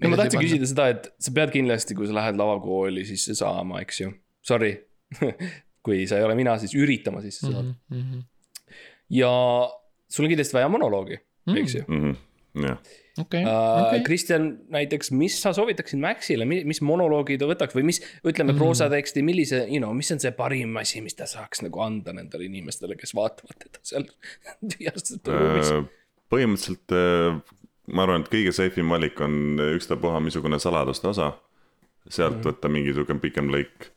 [0.02, 3.82] no ma tahtsin küsida seda, et sa pead kindlasti, kui sa lähed lavakooli sisse saama,
[3.84, 4.10] eks ju.
[4.46, 4.72] Sorry,
[5.86, 7.76] kui sa ei ole mina, siis üritama sisse saada mm.
[7.94, 8.74] Mhm, -hmm.
[9.14, 9.30] ja
[10.10, 11.20] sul on kindlasti vaja monoloogi,
[11.54, 11.84] eks ju.
[11.86, 12.16] Mhm.
[12.66, 12.78] jah,
[13.20, 13.86] okei, uh,.
[13.86, 14.00] okei.
[14.06, 18.58] Kristjan, näiteks, mis sa soovitaksid Maxile, mis monoloogi ta võtaks või mis, ütleme Mhm.
[18.58, 22.44] proosateksti, millise, you know, mis on see parim asi, mis ta saaks nagu anda nendele
[22.48, 24.04] inimestele, kes vaatavad teda seal
[24.72, 25.84] tühjastes ruumis Äh,
[26.30, 27.40] põhimõtteliselt äh,
[27.88, 31.32] ma arvan, et kõige safe im valik on ükstapuha missugune saladuste osa.
[32.08, 32.44] sealt Mhm.
[32.46, 33.90] võtta mingi sihuke pikem lõik.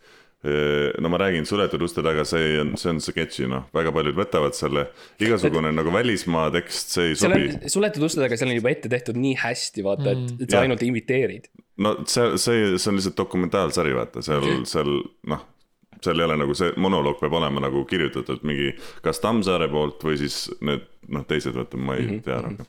[0.43, 4.55] No ma räägin suletud uste taga, see on, see on sketši noh, väga paljud võtavad
[4.57, 4.87] selle,
[5.21, 7.49] igasugune nagu välismaa tekst, see ei sobi.
[7.53, 10.57] on suletud uste taga, seal on juba ette tehtud nii hästi, vaata, et, et sa
[10.57, 10.65] Jah.
[10.65, 11.45] ainult imiteerid.
[11.85, 14.89] no see, see, see on lihtsalt dokumentaalsari, vaata seal okay., seal
[15.29, 15.43] noh,
[16.01, 18.71] seal ei ole nagu see monoloog peab olema nagu kirjutatud mingi
[19.05, 22.23] kas Tammsaare poolt või siis need noh, teised, vaata ma ei mm -hmm.
[22.25, 22.65] tea rohkem.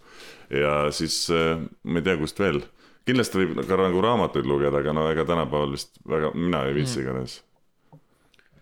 [0.60, 1.56] ja siis äh,
[1.88, 2.60] ma ei tea, kust veel,
[3.08, 7.00] kindlasti võib ka nagu raamatuid lugeda, aga no ega tänapäeval vist väga, mina ei viitsi
[7.00, 7.40] igatahes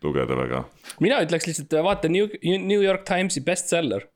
[0.05, 0.65] lugeda väga.
[1.01, 4.07] mina ütleks lihtsalt, vaata New, New York Timesi bestseller.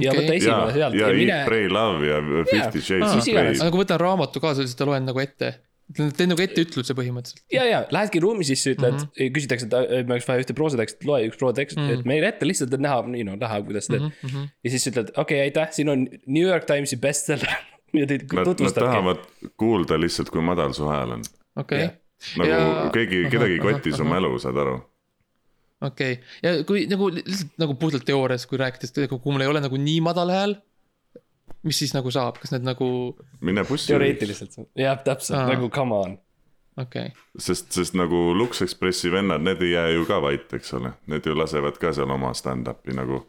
[0.00, 0.20] ja Okei.
[0.24, 2.18] võta esimene, sealt ja ja Eat, mine, Pray, Love ja
[2.50, 3.24] Fifty Shades of.
[3.28, 3.58] Grey.
[3.60, 5.54] nagu võtan raamatu kaasa, siis ta loen nagu ette.
[6.16, 7.42] teen nagu etteutluse põhimõtteliselt.
[7.52, 9.10] ja, ja lähedki ruumi sisse, ütled mm, Mhm.
[9.18, 9.32] -hmm.
[9.36, 11.98] küsitakse, et äh, meil oleks vaja ühte proosateksti, loe üks proosatekst mm, -hmm.
[12.00, 14.10] et meile ette lihtsalt, et näha, nii noh, näha, kuidas teed mm.
[14.22, 14.48] Mhm, -hmm.
[14.64, 17.52] ja siis ütled, okei okay,, aitäh, siin on New York Timesi bestseller
[18.00, 18.86] ja teid Nad, nad tutvustabki.
[18.88, 19.18] tahavad
[19.60, 21.22] kuulda lihtsalt, kui madal su hääl on.
[21.56, 21.92] okei Jah.,
[22.38, 24.80] nagu Ja- keegi, kedagi kotis oma elu, saad aru
[25.80, 26.18] okei.
[26.42, 30.00] ja kui nagu lihtsalt nagu puhtalt teoorias, kui rääkides, kui mul ei ole nagu nii
[30.04, 30.56] madal hääl.
[31.64, 32.86] mis siis nagu saab, kas need nagu,
[33.40, 33.92] mine bussi.
[33.92, 35.48] teoreetiliselt, jah, täpselt Aa.
[35.54, 36.18] nagu come on.
[36.76, 40.74] okei okay., sest, sest nagu Lux Expressi vennad, need ei jää ju ka vait, eks
[40.78, 43.24] ole, need ju lasevad ka seal oma stand-up'i nagu.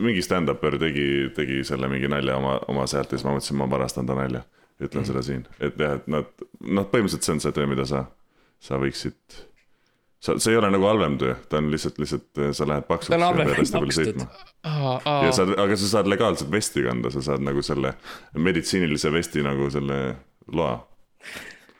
[0.00, 3.66] mingi stand-up'er tegi, tegi selle mingi nalja oma, oma sealt ja siis ma mõtlesin, ma
[3.70, 4.40] varastan ta nalja.
[4.80, 5.06] ütlen mm.
[5.06, 6.30] seda siin, et jah, et nad,
[6.60, 8.06] noh, põhimõtteliselt see on see töö, mida sa,
[8.58, 9.36] sa võiksid.
[10.24, 13.18] sa, see ei ole nagu halvem töö, ta on lihtsalt, lihtsalt sa lähed paksuks Ta
[13.18, 14.24] on ja halvem pead hästi palju makstud.
[14.64, 17.94] ja aa, sa, aga sa saad legaalselt vesti kanda, sa saad nagu selle
[18.48, 20.00] meditsiinilise vesti nagu selle
[20.52, 20.78] loa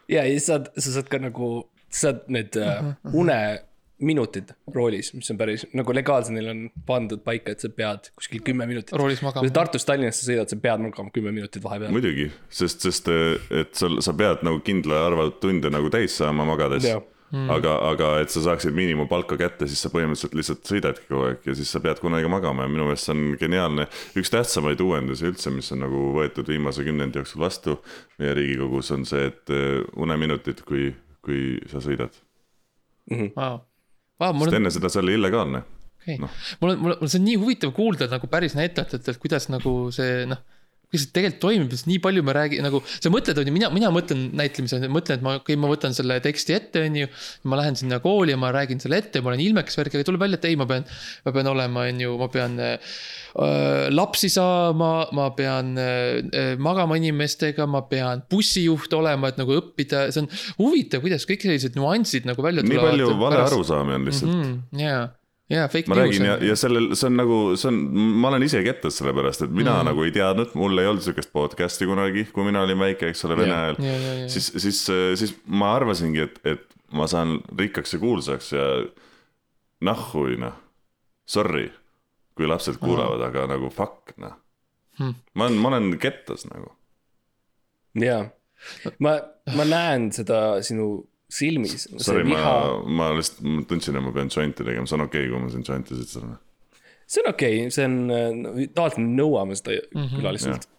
[0.07, 1.49] ja, ja saad, sa saad ka nagu,
[1.89, 7.55] sa saad need uh, uneminutid roolis, mis on päris nagu legaalselt neil on pandud paika,
[7.55, 8.93] et sa pead kuskil kümme minutit.
[8.97, 9.57] roolis kui magama sa.
[9.59, 11.93] Tartust Tallinnasse sõidad, sa pead magama kümme minutit vahepeal.
[11.95, 16.87] muidugi, sest, sest et sul, sa pead nagu kindla arva tunde nagu täis saama magades
[16.87, 17.03] Jah..
[17.33, 17.49] Mm.
[17.49, 21.55] aga, aga et sa saaksid miinimumpalka kätte, siis sa põhimõtteliselt lihtsalt sõidadki kogu aeg ja
[21.57, 23.87] siis sa pead kunagi magama ja minu meelest see on geniaalne.
[24.21, 27.79] üks tähtsamaid uuendusi üldse, mis on nagu võetud viimase kümnendi jooksul vastu
[28.21, 30.91] meie riigikogus on see, et eh, uneminutid, kui,
[31.25, 32.13] kui sa sõidad.
[33.09, 33.57] vau,
[34.21, 35.65] vau, mul sest on, enne seda see oli illegaalne.
[35.97, 39.49] okei noh., mul on, mul on, see on nii huvitav kuulda nagu päris näitlejatelt, kuidas
[39.49, 40.45] nagu see noh
[41.01, 43.91] see tegelikult toimib, sest nii palju me räägi-, nagu sa mõtled, on ju, mina, mina
[43.93, 47.09] mõtlen näitlemisel, mõtlen, et ma, okei okay,, ma võtan selle teksti ette, on ju.
[47.51, 50.25] ma lähen sinna kooli ja ma räägin selle ette, ma olen ilmekas värk, aga tuleb
[50.25, 50.87] välja, et ei, ma pean,
[51.25, 52.95] ma pean olema, on ju, ma pean äh,
[53.93, 60.23] lapsi saama, ma pean äh, magama inimestega, ma pean bussijuht olema, et nagu õppida, see
[60.23, 62.95] on huvitav, kuidas kõik sellised nüansid nagu välja nii tulevad.
[62.95, 64.49] palju vale arusaami on lihtsalt mm..
[64.49, 64.81] mm,.
[64.85, 65.05] jaa,
[65.49, 66.45] jaa, fake ma news ja, on.
[66.47, 67.79] ja sellel, see on nagu, see on,
[68.21, 69.81] ma olen ise kettas sellepärast, et mina Mm.
[69.81, 69.89] mm.
[69.91, 73.37] nagu ei teadnud, mul ei olnud sihukest podcast'i kunagi, kui mina olin väike, eks ole,
[73.43, 74.79] vene ajal ja, ja, ja, siis, siis,
[75.21, 76.65] siis ma arvasingi, et, et
[76.95, 78.65] ma saan rikkaks ja kuulsaks ja
[79.85, 80.55] nahhui noh,
[81.27, 81.67] sorry,
[82.35, 84.41] kui lapsed kuulavad, aga nagu fuck noh
[84.95, 85.11] Hmm.
[85.35, 86.69] ma olen, ma olen kettas nagu.
[87.99, 88.29] jaa,
[89.03, 89.17] ma,
[89.57, 90.85] ma näen seda sinu
[91.31, 91.87] silmis.
[91.97, 95.33] Sorry, ma, ma lihtsalt ma tundsin, et ma pean jointi tegema, see on okei okay,,
[95.33, 96.37] kui ma siin jointi sitsan.
[97.05, 97.99] see on okei okay,, see on,
[98.75, 100.21] tavaliselt me nõuame seda mm -hmm.
[100.21, 100.69] külalistelt.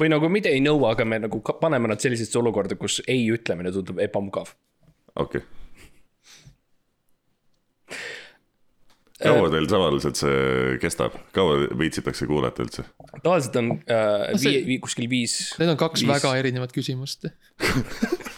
[0.00, 3.72] või nagu mitte ei nõua, aga me nagu paneme nad sellisesse olukorda, kus ei ütlemine
[3.72, 4.54] tundub ebamugav.
[5.14, 5.50] okei okay..
[9.24, 12.84] kaua teil tavaliselt see kestab, kaua viitsitakse kuulata üldse?
[13.22, 15.54] tavaliselt on äh, No see- vii, kuskil viis.
[15.58, 16.10] Need on kaks viis.
[16.10, 17.30] väga erinevat küsimust.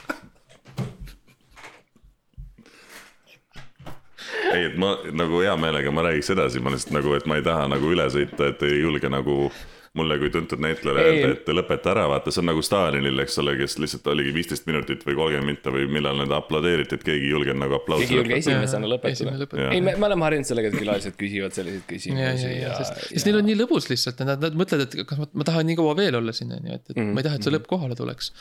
[4.57, 7.47] ei, et ma nagu hea meelega ma räägiks edasi, ma lihtsalt nagu, et ma ei
[7.47, 9.51] taha nagu üle sõita, et ei julge nagu
[9.97, 13.55] mulle kui tuntud näitlejale öelda, et lõpeta ära, vaata, see on nagu Stalinil, eks ole,
[13.57, 17.33] kes lihtsalt oligi viisteist minutit või kolmkümmend minta või millal need aplodeeriti, et keegi ei
[17.33, 19.71] julgenud nagu aplausi keegi ei julge esimesena esimene lõpetada.
[19.73, 22.77] ei, me, me oleme harjunud sellega, et külalised küsivad selliseid ja, küsimusi ja, ja, ja,
[22.83, 25.71] sest, sest neil on nii lõbus lihtsalt, nad, nad mõtlevad, et kas ma, ma tahan
[25.71, 27.57] nii kaua veel olla siin, on ju, et, et Mhm, ma ei taha, et see
[27.57, 28.33] lõpp kohale tuleks.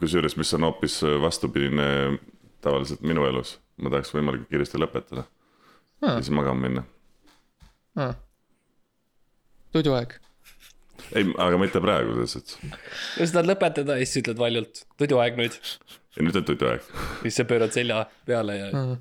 [0.00, 1.86] kusjuures, mis on hoopis vastupidine
[2.64, 5.26] tavaliselt minu elus, ma tahaks võimalikult kiiresti lõpetada
[6.04, 6.84] ja siis magama minna.
[9.72, 10.18] toiduaeg.
[11.12, 12.58] ei, aga mitte praegu selles suhtes.
[13.16, 15.56] kui sa tahad lõpetada ja siis ütled valjult toiduaeg nüüd,
[16.16, 16.92] ja nüüd on toiduaeg,
[17.22, 18.96] siis sa pöörad selja peale ja Mm.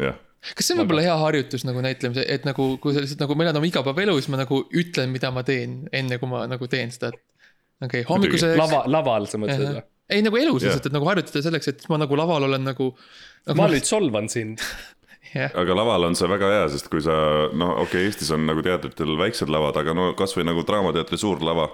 [0.00, 0.16] jah,
[0.56, 3.52] kas see on võib-olla hea harjutus nagu näitlemise, et nagu, kui sa lihtsalt nagu meil
[3.52, 6.94] on oma igapäevaelu, siis ma nagu ütlen, mida ma teen, enne kui ma nagu teen
[6.94, 7.12] seda.
[7.82, 8.56] okei okay,, hommikuseks.
[8.58, 9.84] lava, laval sa mõtled või?
[10.12, 12.90] Ei nagu elus lihtsalt, et nagu harjutada selleks, et ma nagu laval olen nagu,
[13.46, 13.58] nagu.
[13.58, 14.62] ma nüüd solvan sind.
[15.36, 17.16] jah, aga laval on see väga hea, sest kui sa,
[17.56, 21.42] no okei okay,, Eestis on nagu teatritel väiksed lavad, aga no kasvõi nagu Draamateatri suur
[21.44, 21.70] lava.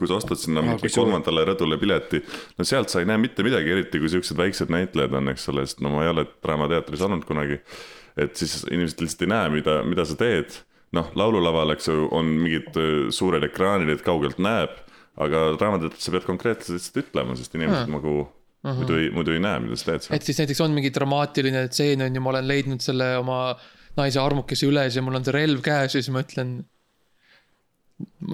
[0.00, 2.22] kui sa ostad sinna mingi kolmandale rõdule pileti,
[2.56, 5.66] no sealt sa ei näe mitte midagi, eriti kui siuksed väiksed näitlejad on, eks ole,
[5.68, 7.58] sest no ma ei ole Draamateatris olnud kunagi.
[8.16, 10.56] et siis inimesed lihtsalt ei näe, mida, mida sa teed.
[10.96, 14.72] noh, laululaval, eks ju, on mingid öö, suured ekraanid, et kaugelt näeb,
[15.20, 17.96] aga Draamateatris sa pead konkreetselt ütlema, sest inimesed Hmm.
[17.98, 18.14] nagu
[18.76, 20.16] muidu ei, muidu ei näe, mida sa teed seal.
[20.16, 23.38] et siis näiteks on mingi dramaatiline tseen on ju, ma olen leidnud selle oma
[23.96, 26.58] naise armukese üles ja mul on see relv käes ja siis ma ütlen.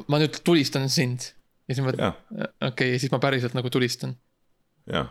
[0.06, 1.30] ma nüüd tulistan sind
[1.66, 4.16] ja siis ma, okei okay,, ja siis ma päriselt nagu tulistan
[4.90, 5.08] jah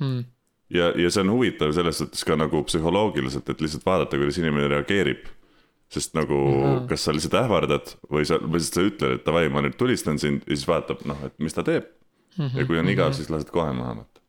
[0.00, 0.24] hmm..
[0.72, 4.68] ja, ja see on huvitav selles suhtes ka nagu psühholoogiliselt, et lihtsalt vaadata, kuidas inimene
[4.72, 5.28] reageerib.
[5.92, 6.62] Sest nagu mm.
[6.62, 6.86] -hmm.
[6.90, 10.18] kas sa lihtsalt ähvardad või sa, või siis sa ütled, et davai, ma nüüd tulistan
[10.18, 11.86] sind ja siis vaatab, noh, et mis ta teeb
[12.36, 12.46] mm.
[12.46, 12.58] -hmm.
[12.58, 14.24] ja kui on igav, siis lased kohe maha võtta.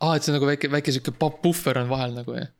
[0.00, 2.52] aa, et see on nagu väike, väike sihuke pu- puhver on vahel nagu jah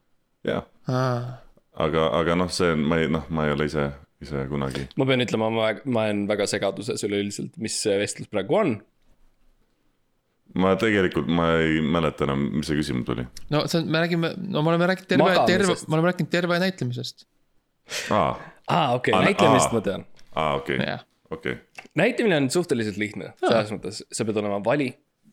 [0.46, 1.42] jah, ah..
[1.78, 3.88] aga, aga noh, see on, ma ei, noh, ma ei ole ise,
[4.22, 4.86] ise kunagi.
[4.98, 8.74] ma pean ütlema, ma, ma olen väga segaduses üleüldiselt, mis see vestlus praegu on.
[10.62, 13.26] ma tegelikult, ma ei mäleta enam, mis see küsimus oli.
[13.55, 16.61] no see on, me räägime, no me oleme rääkinud terve, terve me oleme rääkinud terve
[16.66, 17.26] näitlemisest.
[18.11, 18.33] aa,
[18.68, 20.07] aa, okei okay,, näitlemist ma tean.
[20.35, 20.78] aa, okei,
[21.30, 21.57] okei.
[21.99, 24.91] näitlemine on suhteliselt lihtne, selles mõttes, sa pead olema vali,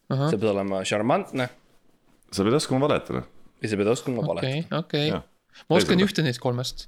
[0.09, 1.49] ahah sa, pead olema šarmantne
[2.31, 3.25] sa pead oskama valetada.
[3.61, 6.87] ja sa pead oskama valetada okei, okei ma oskan ühte neist kolmest.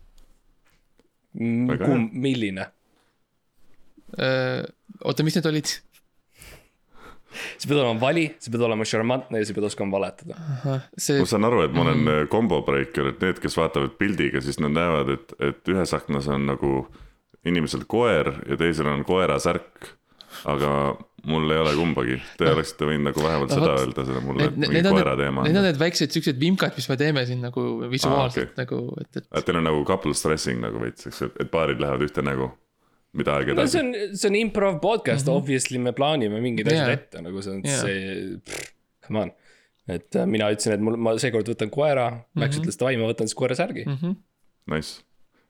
[1.34, 2.68] kumb, milline?
[5.06, 5.74] oota, mis need olid?
[7.32, 10.40] Sa pead olema vali, sa pead olema šarmantne ja sa pead oskama valetada.
[10.98, 12.28] see ma, saan aru, et ma olen mm.
[12.34, 16.50] combo breaker, et need, kes vaatavad pildiga, siis nad näevad, et, et ühes aknas on
[16.50, 16.76] nagu
[17.48, 19.96] inimesel koer ja teisel on koerasärk.
[20.48, 20.96] aga
[21.28, 24.48] mul ei ole kumbagi, te oleksite võinud nagu vähemalt No seda vot, öelda selle mulle,
[24.48, 27.66] et mingi koera teema need on need väiksed siuksed vimkad, mis me teeme siin nagu
[27.92, 31.52] visuaalselt Aa, nagu, et, et et teil on nagu couple stressing nagu veits, eks, et
[31.54, 32.48] paarid lähevad ühte nägu,
[33.18, 33.84] mida aeg no edasi see.
[33.84, 35.38] on, see on improv podcast mm, -hmm.
[35.38, 36.74] obviously me plaanime Jaa.
[36.74, 36.92] yeah.
[36.96, 37.82] ette, nagu see on yeah.
[37.82, 38.60] see,
[39.08, 39.32] come on.
[39.88, 42.44] et äh, mina ütlesin, et mul, ma seekord võtan koera mm, -hmm.
[42.44, 43.98] Max ütles davai, ma võtan siis koerasärgi mm.
[43.98, 44.20] Mhm.
[44.72, 45.04] Nice.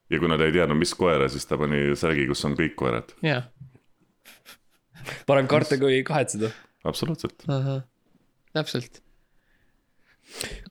[0.10, 3.14] ja kuna ta ei teadnud, mis koera, siis ta pani särgi, kus on kõik koerad.
[3.22, 5.24] jah, -hmm.
[5.30, 6.50] parem karta kui kahetseda.
[6.84, 7.46] absoluutselt.
[8.54, 9.04] täpselt.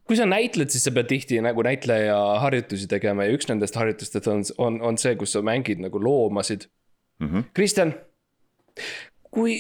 [0.09, 4.27] kui sa näitled, siis sa pead tihti nagu näitleja harjutusi tegema ja üks nendest harjutustest
[4.27, 6.67] on, on, on see, kus sa mängid nagu loomasid
[7.21, 7.27] mm.
[7.27, 7.37] Mhm.
[7.37, 7.45] -hmm.
[7.55, 7.95] Kristjan,
[9.31, 9.55] kui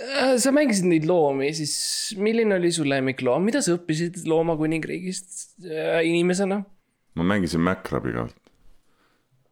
[0.00, 6.02] äh, sa mängisid neid loomi, siis milline oli su lemmikloom, mida sa õppisid loomakuningriigist äh,
[6.08, 6.62] inimesena?
[7.14, 8.28] ma mängisin Macrabiga.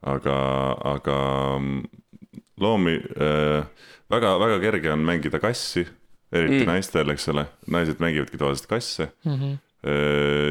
[0.03, 0.37] aga,
[0.95, 1.19] aga
[1.59, 1.83] mm,
[2.59, 3.67] loomi äh,
[4.11, 5.87] väga, väga kerge on mängida kassi,
[6.33, 6.71] eriti mm.
[6.73, 9.37] naistel, eks ole, naised mängivadki tavaliselt kasse mm.
[9.37, 9.59] -hmm.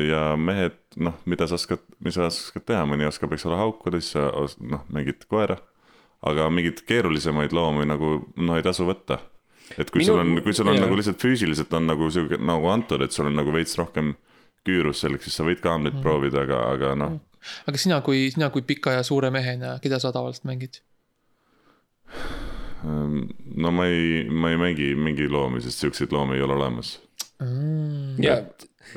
[0.08, 4.00] ja mehed, noh, mida sa oskad, mis sa oskad teha, mõni oskab, eks ole, haukuda,
[4.00, 5.58] siis sa noh, mängid koera.
[6.30, 9.20] Aga mingeid keerulisemaid loomi nagu noh, ei tasu võtta.
[9.78, 10.86] et kui Minu- sul on, kui sul on jaa.
[10.86, 14.16] nagu lihtsalt füüsiliselt on nagu sihuke nagu antud, et sul on nagu veits rohkem
[14.68, 16.06] küürus selleks, siis sa võid ka hamlet mm.
[16.06, 17.20] proovida, aga, aga noh,
[17.70, 20.82] aga sina kui, sina kui pika ja suure mehena, keda sa tavaliselt mängid?
[22.86, 23.24] Ehm,
[23.56, 27.00] no ma ei, ma ei mängi mingi loomi, sest siukseid loomi ei ole olemas.
[28.22, 28.36] ja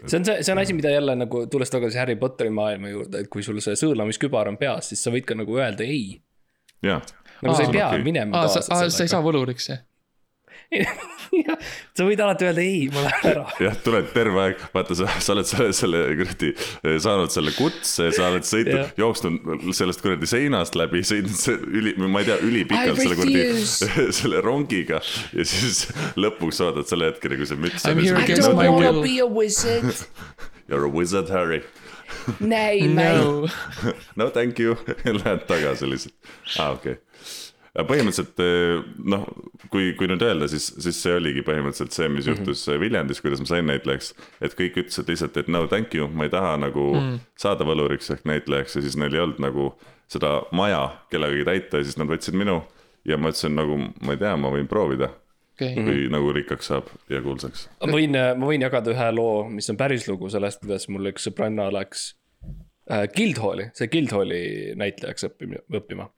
[0.06, 3.24] see on see, see on asi, mida jälle nagu tulles tagasi Harry Potteri maailma juurde,
[3.24, 6.20] et kui sul see sõõlamiskübar on peas, siis sa võid ka nagu öelda ei.
[6.84, 7.02] jah,
[7.42, 8.04] nagu sa ei Aa, pea okei.
[8.06, 9.82] minema aa, sa, kaasa sa ei saa võluriks, jah?
[11.94, 13.42] Sa võid alati öelda ei, ma lähen ära.
[13.62, 16.50] jah, tuled terve aeg, vaata, sa, sa oled selle, selle kuradi,
[17.04, 22.28] saanud selle kutse, sa oled sõitnud jooksnud sellest kuradi seinast läbi, sõitnud üli, ma ei
[22.30, 23.44] tea, ülipikalt selle kuradi,
[24.20, 25.02] selle rongiga.
[25.34, 25.84] ja siis
[26.18, 29.90] lõpuks vaatad selle hetkeni, kui see müts I don't wanna be a wizard.
[30.66, 31.60] You are a wizard, Harry.
[32.40, 33.18] näi, näi.
[33.18, 33.48] no,
[34.20, 34.76] no thank you,
[35.24, 36.14] lähed tagasi lihtsalt.
[36.58, 37.86] aa, okei okay..
[37.88, 38.84] põhimõtteliselt eh,
[39.14, 39.24] noh,
[39.72, 42.84] kui, kui nüüd öelda, siis, siis see oligi põhimõtteliselt see, mis juhtus mm -hmm.
[42.84, 44.14] Viljandis, kuidas ma sain näitlejaks.
[44.40, 47.18] et kõik ütlesid lihtsalt, et no thank you, ma ei taha nagu mm.
[47.36, 49.74] saada võluriks ehk näitlejaks ja siis neil ei olnud nagu
[50.08, 52.62] seda maja kellegagi täita ja siis nad võtsid minu.
[53.04, 55.10] ja ma ütlesin nagu, ma ei tea, ma võin proovida,
[55.54, 57.68] okei, kui nagu rikkaks saab ja kuulsaks.
[57.84, 61.28] ma võin, ma võin jagada ühe loo, mis on päris lugu sellest, kuidas mul üks
[61.28, 62.10] sõbranna läks
[62.90, 64.42] äh, Guildhalli, see Guildhalli
[64.80, 66.08] näitlejaks õppima, õppima.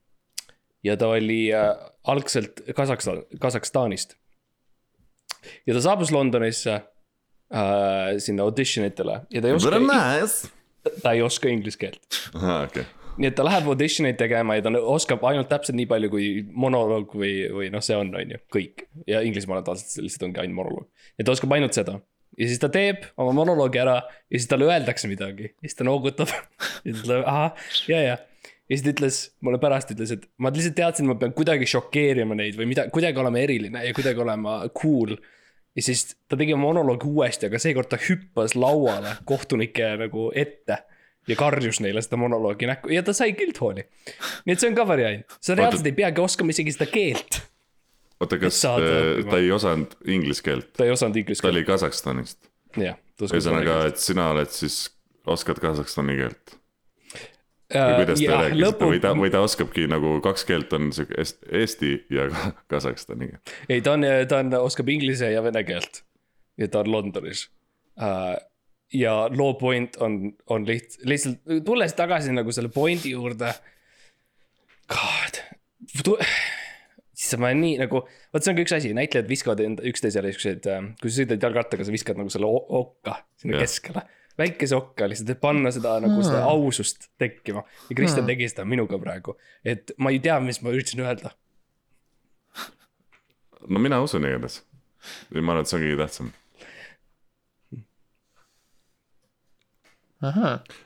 [0.87, 1.73] ja ta oli äh,
[2.09, 4.17] algselt Kasahstan, Kasahstanist.
[5.67, 10.53] ja ta saabus Londonisse äh, sinna audition itele ja ta ei oska, nice.
[11.03, 12.23] ta ei oska inglise keelt.
[12.35, 12.89] okei.
[13.17, 16.29] Nii et ta läheb auditioneid tegema ja ta oskab ainult täpselt nii palju, kui
[16.65, 18.87] monoloog või, või noh, see on, on ju, kõik.
[19.09, 20.87] ja Inglismaal tavaliselt lihtsalt ongi ainult monoloog.
[21.17, 21.99] ja ta oskab ainult seda.
[22.37, 25.87] ja siis ta teeb oma monoloogi ära ja siis talle öeldakse midagi ja siis ta
[25.89, 26.33] noogutab.
[26.85, 28.19] ja siis ta ütleb, ahah, ja, ja.
[28.19, 31.69] ja siis ta ütles, mulle pärast ütles, et ma lihtsalt teadsin, et ma pean kuidagi
[31.73, 35.17] šokeerima neid või mida, kuidagi olema eriline ja kuidagi olema cool.
[35.77, 40.83] ja siis ta tegi monoloogi uuesti, aga seekord ta hüppas lauale kohtunike nagu ette
[41.29, 43.87] ja karjus neile seda monoloogi näkku ja ta sai Guildhalli.
[44.47, 47.41] nii et see on ka variant, sa reaalselt ei peagi oskama isegi seda keelt.
[48.21, 50.71] oota, kas äh, ta ei osanud inglise keelt?
[50.77, 52.39] ta ei osanud inglise ta keelt, oli Kasahstanist.
[52.77, 54.79] ühesõnaga, et sina oled siis,
[55.27, 56.57] oskad Kasahstani keelt?
[57.75, 61.17] või kuidas te rääkisite lõpu või, ta, või ta oskabki nagu kaks keelt on sihuke
[61.19, 63.33] est- eesti ja ka- Kasahstani
[63.69, 66.05] ei, ta on, ta on, oskab inglise ja vene keelt.
[66.59, 67.49] ja ta on Londonis
[67.99, 68.37] uh,.
[68.95, 70.21] Ja loo point on,
[70.53, 73.53] on liht-, lihtsalt tulles tagasi nagu selle pointi juurde.
[74.87, 75.41] God,
[77.17, 80.31] siis ma olen nii nagu, vot see on ka üks asi, näitlejad viskavad enda üksteisele
[80.35, 80.69] siukseid,
[81.01, 83.67] kui sa sõidad jalgrattaga, sa viskad nagu selle okka sinna Jah.
[83.67, 84.05] keskele.
[84.39, 89.01] väikese okka lihtsalt, et panna seda nagu seda ausust tekkima ja Kristjan tegi seda minuga
[89.03, 89.35] praegu,
[89.65, 91.33] et ma ei tea, mis ma üritasin öelda
[93.69, 94.63] no mina usun igatahes.
[95.31, 96.33] ma arvan, et see on kõige tähtsam.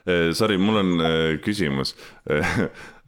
[0.05, 1.93] Eh, Sorry, mul on eh, küsimus.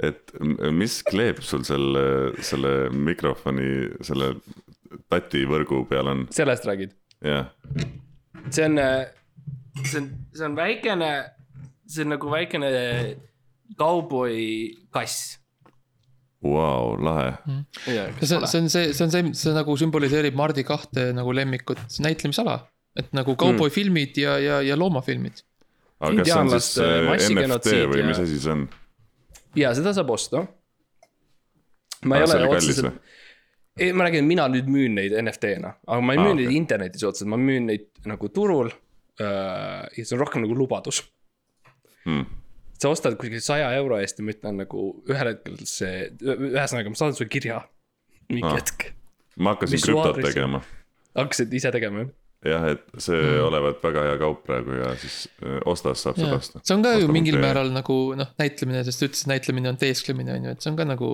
[0.07, 2.05] et m- mis kleep sul selle,
[2.43, 3.67] selle mikrofoni,
[4.05, 4.33] selle
[5.11, 6.25] tativõrgu peal on?
[6.33, 6.93] sellest räägid?
[7.23, 7.47] jah,
[8.51, 8.79] see on,
[9.83, 11.11] see on, see on väikene,
[11.87, 12.69] see on nagu väikene
[13.79, 15.39] kauboi kass.
[16.43, 17.29] vau, lahe.
[18.19, 21.79] see on, see on see, see on see, see nagu sümboliseerib Mardi kahte nagu lemmikut
[22.03, 22.59] näitlemisala.
[22.99, 25.39] et nagu kauboifilmid ja, ja, ja loomafilmid.
[26.03, 28.63] Aga kas see on siis NFT massigenotsiid või mis asi see on?
[29.59, 30.43] ja seda saab osta.
[32.05, 33.01] ma ei Ah, see ole otseselt,
[33.79, 36.45] ei ma räägin, mina nüüd müün neid NFT-na, aga ma ei Aa, müü okei.
[36.45, 38.69] neid internetis otseselt, ma müün neid nagu turul.
[39.19, 41.03] ja see on rohkem nagu lubadus
[42.03, 42.25] Hmm.
[42.81, 46.97] sa ostad kuskil saja euro eest ja ma ütlen nagu ühel hetkel see, ühesõnaga ma
[46.99, 47.61] saadan sulle kirja
[48.27, 48.57] mingi Aa.
[48.57, 48.89] hetk.
[49.37, 50.59] ma hakkasin krüptot tegema.
[51.15, 52.09] hakkasid ise tegema jah?
[52.47, 53.43] jah, et see mm.
[53.47, 56.61] olevat väga hea kaup praegu ja siis eh, ostas saab seda osta.
[56.63, 57.47] see on ka ju Osta mingil punkt ee.
[57.47, 60.79] määral nagu noh, näitlemine, sest sa ütlesid, näitlemine on teesklemine on ju, et see on
[60.79, 61.13] ka nagu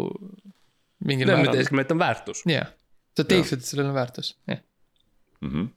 [1.06, 2.74] mingil määral, mõttes, et on väärtus jah.
[3.18, 4.66] sa teeksid, et sellel on väärtus, jah,
[5.40, 5.70] Mhm.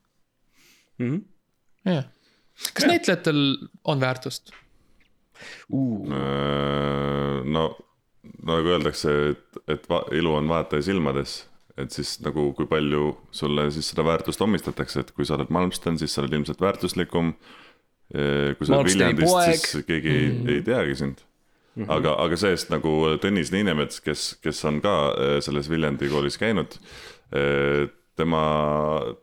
[0.99, 1.21] -hmm.
[1.87, 2.05] jah.
[2.75, 3.41] kas näitlejatel
[3.85, 4.51] on väärtust?
[5.73, 7.77] Uh, Äh, no
[8.47, 11.43] nagu öeldakse, et, et ilu on vaataja silmades,
[11.81, 15.99] et siis nagu kui palju sulle siis seda väärtust omistatakse, et kui sa oled Malmsten,
[16.01, 17.35] siis sa oled ilmselt väärtuslikum.
[18.13, 21.23] kui sa oled Viljandist, siis keegi ei, ei teagi sind.
[21.89, 22.91] aga, aga see-eest nagu
[23.23, 26.77] Tõnis Niinemets, kes, kes on ka eh, selles Viljandi koolis käinud.
[28.17, 28.43] tema,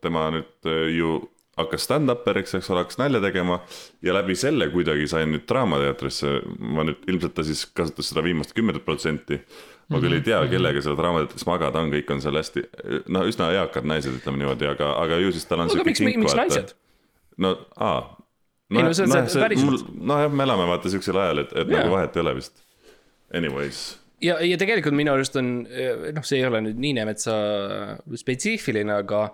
[0.01, 1.19] tema nüüd ju
[1.59, 3.59] hakkas stand-up'eriks, eks ole, hakkas nalja tegema
[4.05, 8.55] ja läbi selle kuidagi sai nüüd Draamateatrisse, ma nüüd ilmselt ta siis kasutas seda viimast
[8.57, 9.41] kümmet protsenti.
[9.89, 12.65] Ma küll ei tea, kellega seal Draamateatris magada on, kõik on seal hästi,
[13.13, 16.37] no üsna eakad naised, ütleme niimoodi, aga, aga ju siis tal on siuke miks, miks
[16.37, 16.75] naised?
[17.41, 18.01] no aa.
[18.69, 19.87] Ei, no see see päriselt.
[19.97, 21.79] nojah, me elame vaata siuksel ajal, et, et Jaa.
[21.79, 22.61] nagu vahet ei ole vist.
[23.33, 23.79] Anyways,
[24.21, 27.35] ja, ja tegelikult minu arust on, noh, see ei ole nüüd Niinemetsa
[28.21, 29.27] spetsiifiline, aga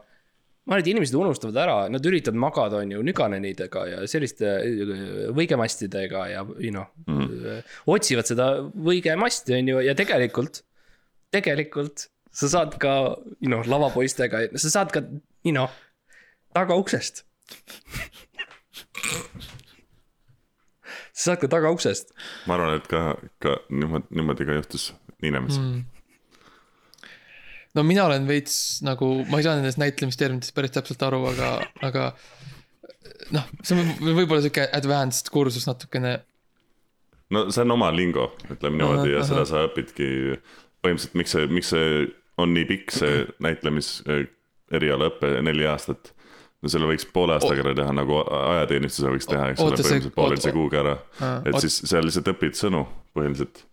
[0.66, 5.30] ma arvan, et inimesed unustavad ära, nad üritavad magada, on ju, nüganenidega ja selliste äh,
[5.38, 7.62] võigemastidega ja, you know mm.,
[7.94, 10.64] otsivad seda võigemasti, on ju, ja tegelikult,
[11.36, 12.96] tegelikult sa saad ka,
[13.40, 15.06] you know, lavapoistega, sa saad ka,
[15.46, 15.70] you know,
[16.58, 17.24] tagauksest.
[21.16, 22.10] sa saad ka tagauksest
[22.50, 23.02] ma arvan, et ka,
[23.44, 24.90] ka niimoodi, niimoodi ka juhtus
[25.22, 25.84] Niinemes mm..
[27.76, 31.52] No mina olen veits nagu, ma ei saa nendest näitlemisterminitest päris täpselt aru, aga,
[31.86, 32.06] aga
[33.36, 36.18] noh, see on võib- võib-olla sihuke advanced kursus natukene.
[37.36, 40.10] no see on oma lingo, ütleme niimoodi ja seda sa õpidki
[40.86, 41.92] põhimõtteliselt, miks see, miks see
[42.42, 44.26] on nii pikk, see näitlemis äh,
[44.76, 46.12] erialaõpe neli aastat.
[46.62, 50.54] no selle võiks poole aastaga ära teha nagu ajateenistuse võiks teha, eks ole, põhimõtteliselt pooleteise
[50.56, 50.96] kuuga ära.
[51.46, 53.66] Et siis seal lihtsalt õpid sõnu põhiliselt.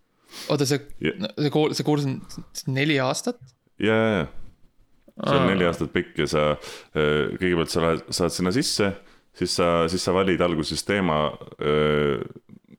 [0.53, 3.41] oota, see see kool, see kursus on neli aastat?
[3.83, 8.33] ja, ja, ja see on neli aastat pikk ja sa äh, kõigepealt sa lähed, saad
[8.35, 8.91] sinna sisse,
[9.37, 11.21] siis sa, siis sa valid alguses teema.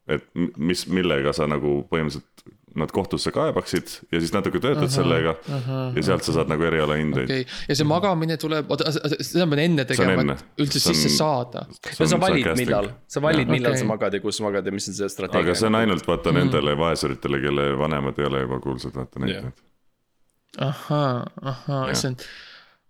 [0.08, 2.42] et m- mis, millega sa nagu põhimõtteliselt
[2.74, 5.36] nad kohtusse kaebaksid ja siis natuke töötad sellega
[5.94, 9.62] ja sealt sa saad nagu erialahindeid okay., ja see magamine tuleb, oota, seda ma pean
[9.68, 11.62] enne on tegema et üldse See on- sisse saada.
[11.94, 13.84] sa valid, millal, sa valid, millal Okei.
[13.84, 15.46] sa magad ja kus magad ja mis on see strateegia.
[15.46, 19.28] aga see on ainult vaata nendele vaesuritele, kelle vanemad ei ole juba kuulsad, vaata Jah.
[19.28, 19.62] näitlejad.
[20.62, 22.22] ahhaa, ahhaa, issand.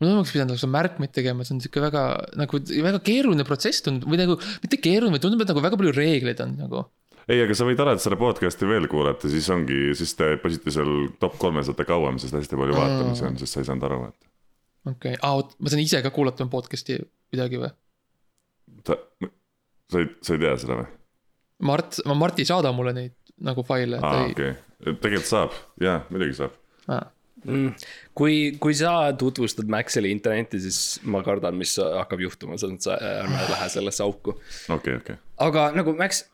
[0.00, 2.02] mul oleks pidanud nagu märkmeid tegema, see on sihuke väga
[2.40, 6.42] nagu väga keeruline protsess tundub või nagu mitte keeruline, tundub, et nagu väga palju reegleid
[6.44, 6.84] on nagu.
[7.28, 11.08] ei, aga sa võid alati seda podcast'i veel kuulata, siis ongi, siis te püsite seal
[11.22, 15.14] top kolmesada kauem, sest hästi palju vaatamisi on, sest sa ei saanud aru, et okei
[15.14, 16.98] okay., aa, oot, ma saan ise ka kuulata podcast'i
[17.32, 17.72] midagi või?
[18.84, 18.98] ta,
[19.92, 20.92] sa ei, sa ei tea seda või?
[21.64, 24.54] Mart, Mart ei saada mulle neid nagu faile, aa, ei okei,
[24.90, 26.58] tegelikult saab, jaa, muidugi saab.
[26.92, 27.06] ah..
[27.44, 27.72] Mm.
[28.16, 33.20] kui, kui sa tutvustad Maxile internetti, siis ma kardan, mis hakkab juhtuma, selles mõttes äh,
[33.24, 34.36] ärme lähe sellesse auku.
[34.72, 35.18] okei, okei.
[35.44, 36.24] aga nagu Max,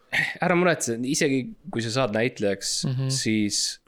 [0.42, 2.96] ära muretse, isegi kui sa saad näitlejaks mm.
[2.96, 3.14] -hmm.
[3.20, 3.80] siis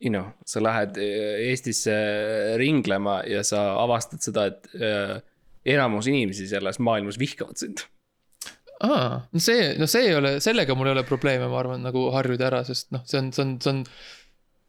[0.00, 1.94] you know, sa lähed eh, Eestisse
[2.60, 5.18] ringlema ja sa avastad seda, et äh,
[5.74, 7.82] enamus inimesi selles maailmas vihkavad sind.
[8.78, 12.08] aa, no see, no see ei ole, sellega mul ei ole probleeme, ma arvan, nagu
[12.14, 13.82] harjuda ära, sest noh, see on, see on, see on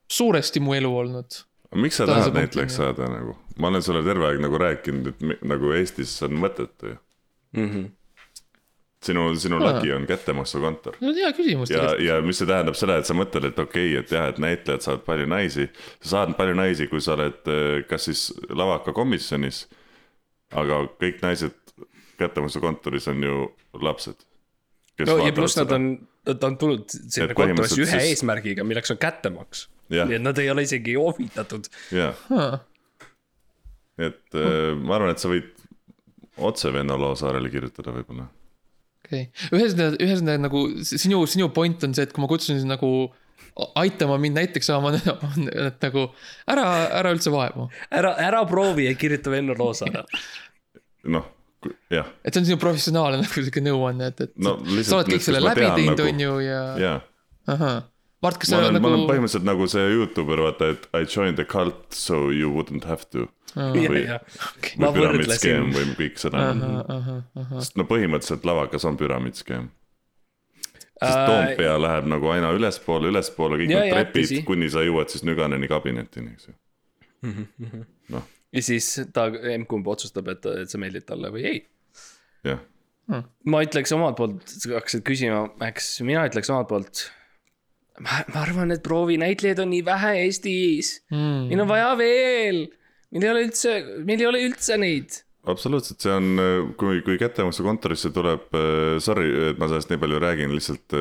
[0.10, 1.44] suuresti mu elu olnud.
[1.76, 3.38] Miks sa Tänase tahad näitlejaks saada nagu?
[3.60, 6.98] ma olen sulle terve aeg nagu rääkinud, et nagu Eestis on mõttetu ju.
[7.58, 7.90] Mm -hmm.
[9.06, 10.96] sinu, sinu lagi on kättemaksukontor.
[11.02, 14.00] no hea küsimus ja, ja mis see tähendab seda, et sa mõtled, et okei okay,,
[14.00, 15.70] et jah, et näitlejad saavad palju naisi.
[16.02, 19.68] sa saad palju naisi, kui sa oled eh, kas siis lavakakomisjonis,
[20.52, 21.56] aga kõik naised
[22.18, 24.16] kättemaksukontoris on ju lapsed.
[25.08, 29.00] no ja pluss nad on, nad on tulnud sinna kontorisse ühe siis- eesmärgiga, milleks on
[29.02, 29.68] kättemaks.
[29.90, 30.06] Jah.
[30.06, 31.66] nii et nad ei ole isegi ohvitatud.
[31.92, 32.18] jah,
[34.00, 35.48] et eh, ma arvan, et sa võid
[36.50, 38.28] otse Venno Loosaarele kirjutada võib-olla.
[39.06, 42.92] okei, ühesõnaga, ühesõnaga nagu sinu, sinu point on see, et kui ma kutsun sind nagu
[43.82, 44.94] aitama mind näiteks saama,
[45.68, 46.06] et nagu
[46.48, 46.68] ära,
[47.02, 47.66] ära üldse vaevu.
[47.92, 50.06] ära, ära proovi ja kirjuta Venno Loosaare.
[51.10, 51.26] noh,
[51.68, 55.26] et see on sinu professionaalne nagu sihuke nõuanne, et, et No lihtsalt sa oled kõik
[55.26, 56.94] selle läbi teinud, nagu- on ju, ja, ja
[57.52, 57.82] ahah.
[58.22, 61.38] Mart, kas sa olen nagu ma olen põhimõtteliselt nagu see Youtuber, vaata, et I joined
[61.40, 63.28] the cult so you wouldn't have to.
[63.56, 64.04] või
[64.78, 66.42] ma püramiidskeem võrdlesin, või kõik seda.
[67.60, 69.70] sest no põhimõtteliselt lavakas on püramiidskeem.
[71.00, 75.08] sest Äh, Toompea läheb nagu aina ülespoole, ülespoole, kõik Ja, need trepid kuni sa jõuad
[75.10, 76.56] siis Nüganeni kabinetini, eks ju.
[78.10, 79.28] noh, ja siis ta,
[79.58, 81.62] M-kumb otsustab, et, et sa meeldid talle või ei.
[82.48, 82.62] jah,
[83.50, 87.06] ma ütleks omalt poolt, sa hakkasid küsima, Max, mina ütleks omalt poolt.
[88.00, 91.50] ma, ma arvan, et proovinäitlejaid on nii vähe Eestis mm..
[91.50, 92.62] meil on vaja veel,
[93.14, 95.22] meil ei ole üldse, meil ei ole üldse neid.
[95.50, 96.30] absoluutselt, see on,
[96.80, 98.50] kui, kui kättemaksukontorisse tuleb,
[99.04, 100.98] sorry, et ma sellest nii palju räägin, lihtsalt,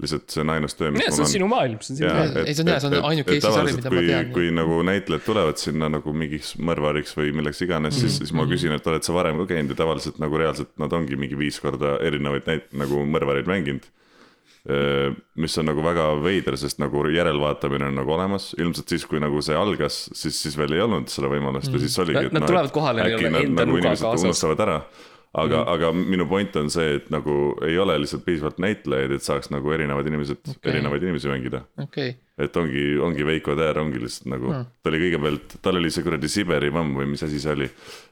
[0.00, 2.10] lihtsalt see on ainus töö, mis see mul on on sinu maailm, see on sinu
[2.16, 2.36] maailm.
[2.46, 4.78] Ei, see on hea, see on ainuke Eesti sari, mida ma kui, tean, kui nagu
[4.88, 8.14] näitlejad tulevad sinna nagu mingiks mõrvariks või milleks iganes mm, -hmm.
[8.14, 10.96] siis, siis ma küsin, et oled sa varem ka käinud ja tavaliselt nagu reaalselt nad
[10.96, 13.90] ongi mingi viis korda erinevaid näit-, nagu mõrvareid mänginud.
[15.34, 19.40] mis on nagu väga veider, sest nagu järelvaatamine on nagu olemas, ilmselt siis, kui nagu
[19.42, 22.52] see algas, siis, siis veel ei olnud seda võimalust ja siis oligi, et Nad noh,
[22.52, 24.28] tulevad et kohale, äkki ei ole nad enda nagu nuga inimesed kaasas.
[24.28, 24.76] unustavad ära
[25.32, 29.24] aga mm, aga minu point on see, et nagu ei ole lihtsalt piisavalt näitlejaid, et
[29.24, 34.02] saaks nagu erinevad inimesed okay., erinevaid inimesi mängida okei, et ongi, ongi Veiko Täär ongi
[34.02, 37.40] lihtsalt nagu mm., ta oli kõigepealt, tal oli see kuradi Siberi vamm või mis asi
[37.40, 37.70] see oli.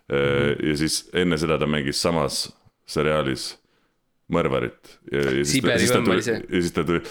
[0.09, 2.47] ja siis enne seda ta mängis samas
[2.91, 3.51] seriaalis
[4.33, 4.97] mõrvarit.
[5.47, 6.41] Siberi vamm oli see?
[6.41, 7.03] ja siis ta tuli,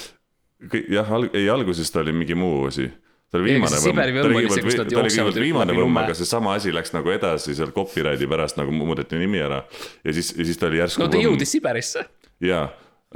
[0.91, 2.89] jah, ei alguses ta oli mingi muu asi.
[3.30, 7.55] Ta oli viimane võmm, ta oli kõigepealt viimane võmm, aga seesama asi läks nagu edasi
[7.57, 9.61] seal copyrighti pärast nagu muudeti nimi ära.
[10.03, 12.05] ja siis, ja siis ta oli järsku no ta jõudis Siberisse.
[12.43, 12.67] jaa,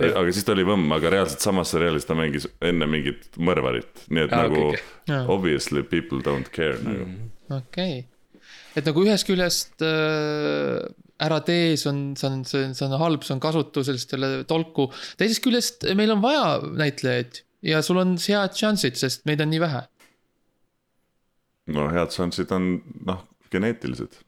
[0.05, 4.27] aga siis ta oli võmm, aga reaalselt samas seriaalis ta mängis enne mingit mõrvarit, nii
[4.27, 5.23] et ah, nagu okay, okay.
[5.35, 6.89] obviously people don't care mm.
[6.89, 7.61] nagu.
[7.61, 8.03] okei.
[8.77, 10.83] et nagu ühest küljest äh,
[11.23, 14.13] ära tee, see on, see on, see on, see on halb, see on kasutusel, sest
[14.13, 14.91] ei ole tolku.
[15.17, 19.61] teisest küljest meil on vaja näitlejaid ja sul on head šansid, sest meid on nii
[19.63, 19.83] vähe.
[21.71, 22.69] No head šansid on
[23.07, 24.19] noh, geneetilised.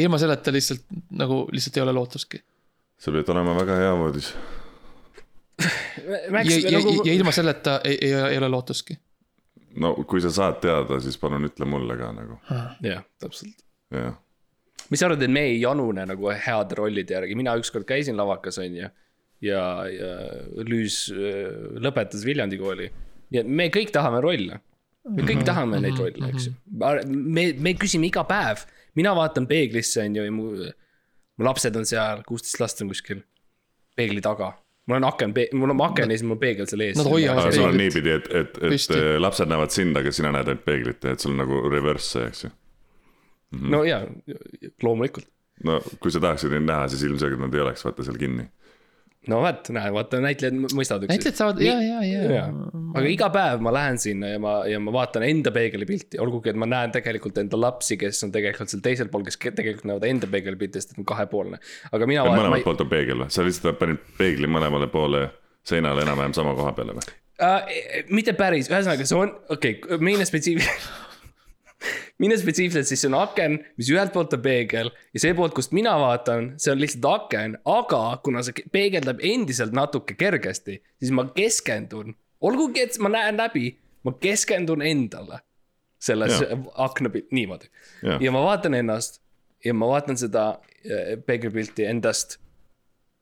[0.00, 2.40] ilma selleta lihtsalt nagu lihtsalt ei ole lootustki.
[3.00, 3.92] see peab olema väga hea.
[6.30, 8.96] Max ja, ja, nagu ja ilma selleta ei, ei, ei ole lootustki.
[9.80, 12.40] no kui sa saad teada, siis palun ütle mulle ka nagu,
[12.84, 13.62] jah, täpselt.
[13.94, 14.16] jah.
[14.90, 18.58] mis sa arvad, et me ei janune nagu heade rollide järgi, mina ükskord käisin lavakas,
[18.58, 18.88] on ju.
[19.46, 20.10] ja, ja
[20.66, 22.90] Lüüs äh, lõpetas Viljandi kooli.
[23.34, 24.60] Ja me kõik tahame rolle.
[25.10, 26.54] me kõik tahame neid rolle, eks ju.
[27.10, 28.64] me, me küsime iga päev,
[28.98, 30.50] mina vaatan peeglisse, on ju, ja mu,
[31.38, 33.22] mu lapsed on seal, kuusteist last on kuskil
[33.96, 34.52] peegli taga.
[34.86, 36.96] mul on aken, mul on aken ja siis mul on peegel seal ees.
[36.98, 38.96] Nad hoiavad aga sul on niipidi, et, et, et Püsti.
[38.96, 42.30] äh, lapsed näevad sind, aga sina näed ainult peeglit et sul on nagu reverse see,
[42.30, 42.54] eks ju.
[43.74, 44.02] no jaa,
[44.82, 45.28] loomulikult.
[45.66, 48.48] no kui sa tahaksid neid näha, siis ilmselgelt nad ei oleks vaata seal kinni.
[49.30, 51.12] No vot, näe, vaata näitlejad mõistavad üksteist.
[51.12, 52.46] näitlejad saavad, ja, ja, ja jaa,
[52.98, 56.60] aga iga päev ma lähen sinna ja ma, ja ma vaatan enda peegelipilti, olgugi et
[56.60, 60.08] ma näen tegelikult enda lapsi, kes on tegelikult seal teisel pool, kes ke- tegelikult näevad
[60.10, 61.60] enda peegelipilti, sest et on kahepoolne.
[61.90, 63.34] aga mina vaatan, mõlemalt poolt on peegel või?
[63.34, 65.26] sa lihtsalt panid peegli mõlemale poole
[65.66, 67.14] seinale enam-vähem sama koha peale või?
[67.44, 67.78] äh,
[68.10, 70.90] mitte päris, ühesõnaga see on, okei okay,, mine spetsiifiliselt.
[72.22, 75.74] mine spetsiifiliselt, siis see on aken, mis ühelt poolt on peegel ja see poolt, kust
[75.76, 81.26] mina vaatan, see on lihtsalt aken, aga kuna see peegeldab endiselt natuke kergesti, siis ma
[81.36, 82.14] keskendun,
[82.44, 83.72] olgugi et ma näen läbi,
[84.04, 85.40] ma keskendun endale
[86.00, 86.56] selles Jaa.
[86.80, 87.68] akna niimoodi
[88.20, 89.20] ja ma vaatan ennast
[89.64, 92.38] ja ma vaatan seda äh, peegelpilti endast.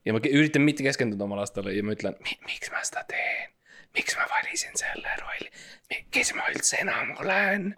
[0.04, 2.14] ja ma üritan mitte keskenduda oma lastele ja ma ütlen,
[2.46, 3.50] miks ma seda teen,
[3.98, 5.50] miks ma valisin selle rolli,
[6.14, 7.72] kes ma üldse enam olen.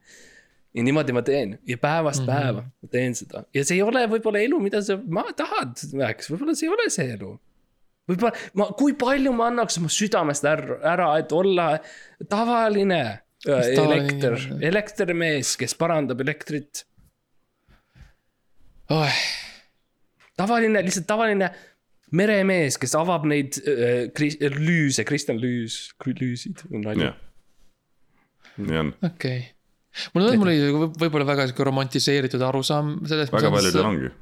[0.75, 2.41] Ja niimoodi ma teen ja päevast mm -hmm.
[2.41, 6.31] päeva ma teen seda ja see ei ole võib-olla elu, mida sa ma tahad, Max,
[6.31, 7.33] võib-olla see ei ole see elu
[8.11, 11.73] võib-olla ma, kui palju ma annaks oma südamest ära, ära, et olla
[12.31, 13.01] tavaline
[13.49, 16.85] äh, elekter elektrimees, kes parandab elektrit.
[18.91, 19.21] oh,.
[20.37, 21.51] tavaline, lihtsalt tavaline
[22.11, 27.11] meremees, kes avab neid äh, kri- lüüse, Kristjan Lüüs, lüüsid on nali
[28.61, 29.60] nii on, okei okay..
[30.14, 33.34] Mulle tundub, mul oli võib- võib-olla väga sihuke romantiseeritud arusaam sellest.
[33.34, 33.88] väga paljudel.
[33.88, 34.12] ongi.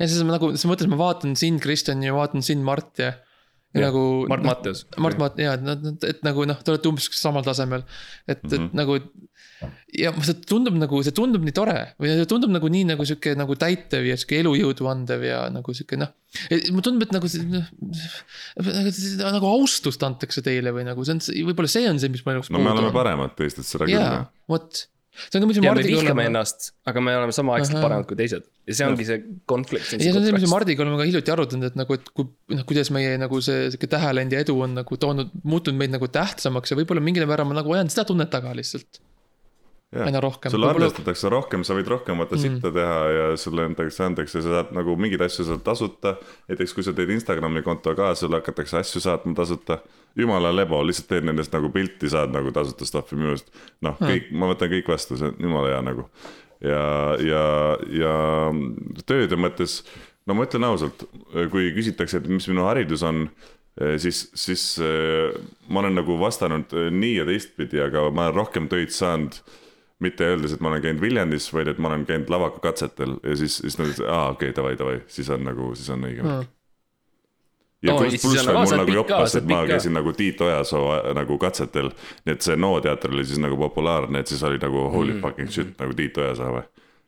[0.00, 3.12] ja siis ma nagu, selles mõttes ma vaatan sind, Kristjan ja vaatan sind, Mart ja,
[3.14, 3.34] ja
[3.74, 4.02] Jah, nagu.
[4.30, 4.84] Mart Matteus.
[5.02, 7.82] Mart Matt, ja, et nad, et nagu noh, te olete umbes samal tasemel.
[8.26, 8.66] et mm, -hmm.
[8.66, 8.98] et nagu.
[9.96, 13.32] ja see tundub nagu, see tundub nii tore või see tundub nagu nii nagu sihuke
[13.38, 16.10] nagu täitev ja sihuke elujõudu andev ja nagu sihuke noh.
[16.74, 17.70] mulle tundub, et nagu see noh,
[19.38, 22.50] nagu austust antakse teile või nagu see on, võib-olla see on see, mis mu jaoks
[22.52, 24.84] no me oleme paremad teistest, seda küll jaa vot.
[25.14, 26.26] See on ka, mis ja me Mardiga vihkame oleme.
[26.32, 29.92] ennast, aga me oleme samaaegselt paremad kui teised ja see ongi see konflikt.
[29.92, 32.28] ja see on see, mis me Mardiga oleme ka hiljuti arutanud, et nagu, et kui
[32.54, 36.08] noh, kuidas meie nagu see sihuke tähelend ja edu on nagu toonud, muutunud meid nagu
[36.10, 39.02] tähtsamaks ja võib-olla mingil määral ma nagu ajan seda tunnet taga lihtsalt.
[40.04, 40.50] aina rohkem.
[40.50, 44.56] sulle arvestatakse rohkem, sa võid rohkem vaata sitta teha ja sulle antakse andeks ja sa
[44.56, 46.16] saad nagu mingeid asju saad tasuta.
[46.50, 49.78] näiteks kui sa teed Instagrami konto ka, sulle hakatakse asju saatma tasuta.
[50.18, 53.50] Jumala lebo, lihtsalt teed nendest nagu pilti, saad nagu tasuta stuff'i minu arust.
[53.84, 56.08] noh, kõik, ma võtan kõik vastu, see on jumala hea nagu.
[56.64, 56.84] ja,
[57.20, 57.44] ja,
[57.92, 58.14] ja
[59.06, 59.82] tööde mõttes,
[60.26, 61.06] no ma ütlen ausalt,
[61.52, 63.26] kui küsitakse, et mis minu haridus on
[63.98, 65.34] siis, siis eh,
[65.68, 69.40] ma olen nagu vastanud eh, nii ja teistpidi, aga ma olen rohkem töid saanud
[70.04, 73.60] mitte öeldes, et ma olen käinud Viljandis, vaid et ma olen käinud lavakakatsetel ja siis,
[73.62, 76.50] siis nad ütlesid, aa okei okay,, davai, davai, siis on nagu, siis on õige värk.
[77.84, 81.10] Ja No, pluss, pluss veel mul nagu joppas, et ma käisin nagu Tiit Ojasoo äh,
[81.18, 81.90] nagu katsetel.
[82.24, 85.20] nii et see NO teater oli siis nagu populaarne, et siis oli nagu holy Mm.
[85.20, 86.62] fucking shit nagu Tiit Ojasoo või.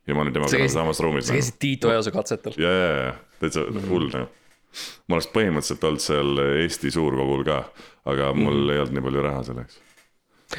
[0.06, 1.40] ja ma olin temaga nagu käisid- samas ruumis sa nagu.
[1.42, 2.54] käisid Tiit Ojase katsetel.
[2.60, 3.88] ja, ja, ja täitsa Mhm.
[3.88, 4.28] hull nagu.
[5.08, 7.58] ma oleks põhimõtteliselt olnud seal Eesti suurkogul ka,
[8.04, 9.78] aga mul ei olnud nii palju raha selleks.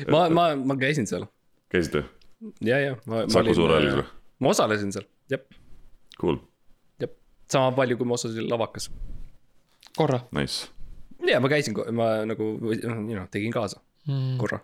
[0.10, 1.28] ma, ma, ma käisin seal
[1.72, 2.04] käisite?
[2.62, 2.96] ja, ja.
[3.30, 4.06] Saku Suurhallis või??
[4.40, 5.40] ma osalesin seal, jah,
[6.20, 6.38] Cool,
[7.00, 7.10] jah,
[7.48, 8.90] sama palju, kui ma osalesin lavakas.
[9.98, 10.70] Korra nice.
[11.28, 14.38] ja ma käisin, ma nagu, you know, tegin kaasa mm..
[14.42, 14.62] korra.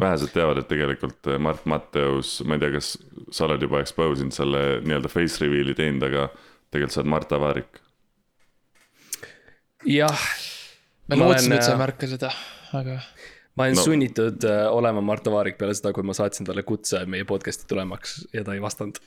[0.00, 2.94] vähesed teavad, et tegelikult eh, Mart Matteus, ma ei tea, kas
[3.30, 6.28] sa oled juba expose inud selle nii-öelda face reveal'i teinud, aga
[6.70, 7.80] tegelikult sa oled Mart Avaarik.
[9.86, 10.28] jah,
[11.08, 12.32] me Ma lootsime, et sa ei äh, märka seda,
[12.76, 13.00] aga
[13.56, 13.82] ma olen No.
[13.82, 18.18] sunnitud äh, olema Marta Vaarik peale seda, kui ma saatsin talle kutse meie podcast'i tulemaks
[18.36, 19.00] ja ta ei vastanud.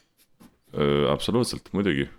[1.09, 2.09] absoluutselt, muidugi.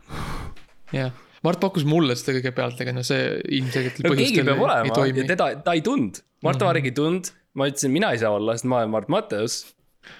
[0.92, 1.10] jah,
[1.46, 5.22] Mart pakkus mulle seda kõigepealt, aga no see ilmselgelt no keegi peab ei olema toimi
[5.22, 5.28] ja.
[5.32, 6.66] teda, ta ei tundnud, Marta mm -hmm.
[6.68, 9.60] Vaarik ei tundnud, ma ütlesin, mina ei saa olla, sest ma olen Mart Matteus.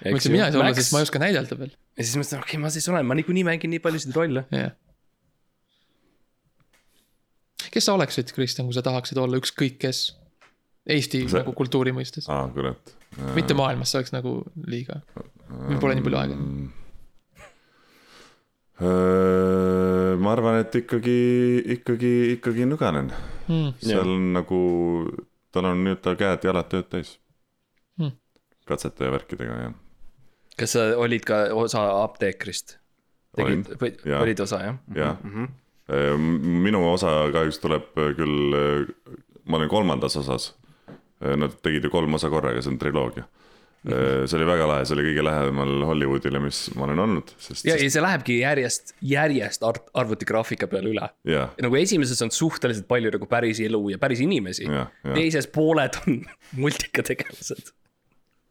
[0.01, 2.23] ma ütlesin, mina ei saa olla, sest ma ei oska näidelda veel, ja siis ma
[2.23, 4.45] mõtlesin, okei okay,, ma siis olen, ma niikuinii mängin nii paljusid rolle.
[4.51, 4.73] jah.
[7.71, 10.17] kes sa oleksid, Kristjan, kui sa tahaksid olla ükskõik kes?
[10.89, 12.95] Eesti See- nagu kultuuri mõistes, aa, kurat.
[13.37, 15.03] mitte maailmas, see oleks nagu liiga.
[15.69, 16.37] meil pole nii palju aega.
[18.81, 21.19] Ma arvan, et ikkagi,
[21.77, 23.11] ikkagi, ikkagi Nõganen.
[23.45, 23.73] Hmm.
[23.83, 24.59] seal on nagu,
[25.53, 27.17] tal on nii-öelda käed-jalad tööd täis
[27.99, 28.15] Hmm.
[28.65, 29.71] katsete ja värkidega ja
[30.61, 32.77] kas sa olid ka osa apteekrist?
[33.37, 34.21] tegid Olin,, jaa.
[34.21, 34.79] olid osa jah?
[34.95, 35.47] jah mm.
[35.47, 36.31] -hmm.
[36.65, 38.55] minu osa kahjuks tuleb küll,
[39.45, 40.55] ma olen kolmandas osas.
[41.21, 43.23] Nad tegid ju kolm osa korraga, see on triloogia.
[43.89, 44.27] -hmm.
[44.29, 47.77] see oli väga lahe, see oli kõige lähemal Hollywoodile, mis ma olen olnud, sest ja,
[47.79, 51.09] ja see lähebki järjest, järjest arvutigraafika peale üle.
[51.25, 55.15] ja, nagu esimeses on suhteliselt palju nagu päris elu ja päris inimesi Jah, jah.
[55.17, 56.21] teises pooled on
[56.61, 57.73] multikategelased.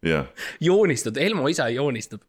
[0.07, 0.25] ja,
[0.61, 2.27] joonistab, Elmo ise joonistab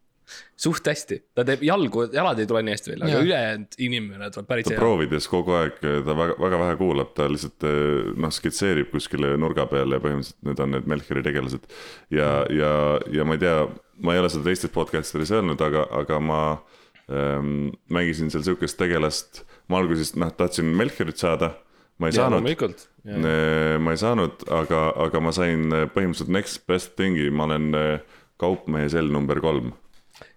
[0.62, 4.50] suht hästi, ta teeb jalgu, jalad ei tule nii hästi välja, aga ülejäänud inimene tuleb
[4.50, 4.82] päris ta hea.
[4.82, 9.66] proovides kogu aeg, ta väga, väga vähe kuulab, ta lihtsalt eh, noh, skitseerib kuskile nurga
[9.72, 11.66] peale ja põhimõtteliselt need on need Melchiori tegelased.
[12.14, 12.76] ja, ja,
[13.16, 13.58] ja ma ei tea,
[14.06, 16.44] ma ei ole seda teistes podcast ides öelnud, aga, aga ma
[17.10, 21.56] ähm, mängisin seal sihukest tegelast, ma alguses noh, tahtsin Melchiorit saada,
[21.98, 22.86] ma ei saanud loomulikult.
[23.02, 27.72] Eh, ma ei saanud, aga, aga ma sain eh, põhimõtteliselt next best thing'i, ma olen
[28.42, 29.74] kaupmehe sell number kolm.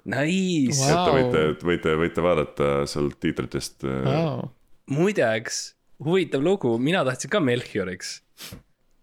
[0.05, 1.17] Nice Wow.
[1.17, 4.51] et te võite, võite, võite vaadata sealt tiitritest Wow.
[4.93, 5.63] muideks,
[6.05, 8.19] huvitav lugu, mina tahtsin ka Melchioriks.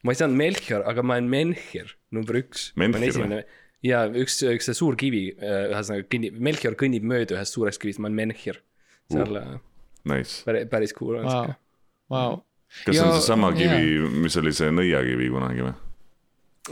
[0.04, 2.72] ma ei saanud Melchior, aga ma olen Menhir, number üks.
[3.82, 8.10] Ja üks, üks see suur kivi, ühesõnaga kõnnib, Melchior kõnnib mööda ühest suurest kivist, ma
[8.12, 8.62] olen Menhir.
[9.12, 9.58] seal uh.
[10.06, 10.44] Nice.
[10.46, 11.32] päris, päris cool on Wow.
[11.46, 11.56] siuke.
[12.14, 12.36] Wow.
[12.86, 13.58] kas see on seesama jaa.
[13.58, 15.74] kivi, mis oli see nõiakivi kunagi või?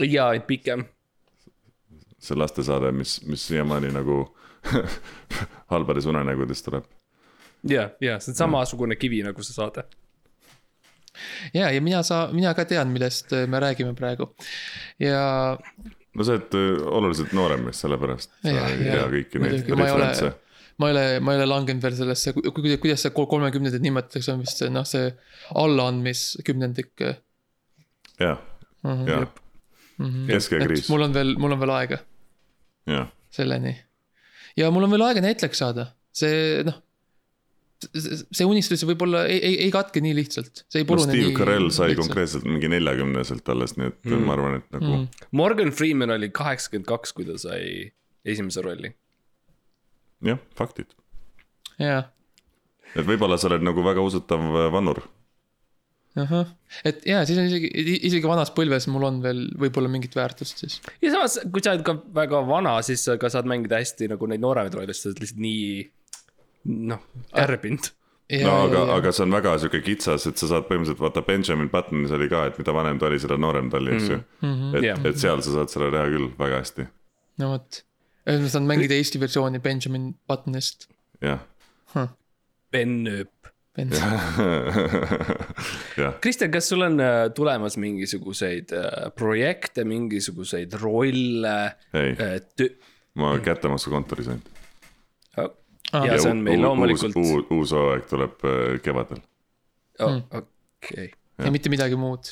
[0.06, 0.86] ja, et pikem.
[2.20, 4.22] See lastesaade, mis, mis siiamaani nagu
[5.74, 6.84] halbades unenägudes tuleb.
[7.70, 9.84] ja, ja see on samasugune kivi nagu see saade.
[11.54, 14.30] ja, ja mina saa-, mina ka tean, millest äh, me räägime praegu.
[15.00, 15.58] ja
[16.16, 19.88] no sa oled äh, oluliselt noorem meist, sellepärast sa ei tea kõiki neid muidugi, ma
[19.88, 20.32] ei ole- referentse.
[20.80, 24.62] ma ei ole, ma ei ole langenud veel sellesse, kuidas see kolmekümnendat nimetatakse, on vist
[24.64, 25.10] see noh, see
[25.64, 26.94] allaandmiskümnendik.
[28.20, 28.40] jah,
[29.08, 29.28] jah,
[30.30, 32.00] keskekriis, mul on veel, mul on veel aega.
[33.34, 33.74] selleni.
[34.60, 36.78] ja mul on veel aega Netflix saada, see noh.
[37.96, 41.38] see unistus võib-olla ei, ei, ei katke nii lihtsalt, see ei no purune Steve nii
[41.38, 42.08] Carell sai lihtsalt.
[42.08, 44.26] konkreetselt mingi neljakümneselt alles, nii et mm.
[44.28, 45.28] ma arvan, et nagu mm.
[45.40, 47.92] Morgan Freeman oli kaheksakümmend kaks, kui ta sai
[48.28, 48.92] esimese rolli.
[50.28, 50.92] jah, faktid.
[51.80, 52.10] jah,
[52.96, 55.04] et võib-olla sa oled nagu väga usutav vannur.
[56.24, 56.50] ahah,
[56.88, 57.70] et ja siis on isegi,
[58.10, 60.80] isegi vanas põlves mul on veel võib-olla mingit väärtust siis.
[61.04, 64.30] ja samas, kui sa oled ka väga vana, siis sa ka saad mängida hästi nagu
[64.30, 65.64] neid nooremaid rolle, sest sa oled lihtsalt nii
[66.92, 67.02] noh,
[67.34, 67.92] kärbinud.
[68.46, 72.14] no aga, aga see on väga sihuke kitsas, et sa saad põhimõtteliselt vaata Benjamin Buttonis
[72.16, 74.20] oli ka, et mida vanem ta oli, seda noorem ta oli, eks ju.
[74.78, 76.90] et Jah., et seal sa saad seda teha küll väga hästi,
[77.42, 77.82] no vot,
[78.30, 80.90] ma saan mängida Eesti versiooni Benjamin Buttonist.
[81.26, 81.42] jah.
[82.70, 83.49] Ben Nööp.
[86.24, 92.42] Kristjan, kas sul on äh, tulemas mingisuguseid äh, projekte, mingisuguseid rolle ei, äh,?
[92.60, 92.76] töö-
[93.20, 94.50] ma kättemaksukontoris ainult.
[95.38, 95.50] oh.?
[95.94, 96.06] Ah.
[96.06, 97.16] ja see on meil loomulikult,
[97.56, 98.36] uus, hooaeg tuleb
[98.86, 99.20] kevadel.
[100.06, 101.08] oh, okei.
[101.40, 102.24] ja mitte midagi muud.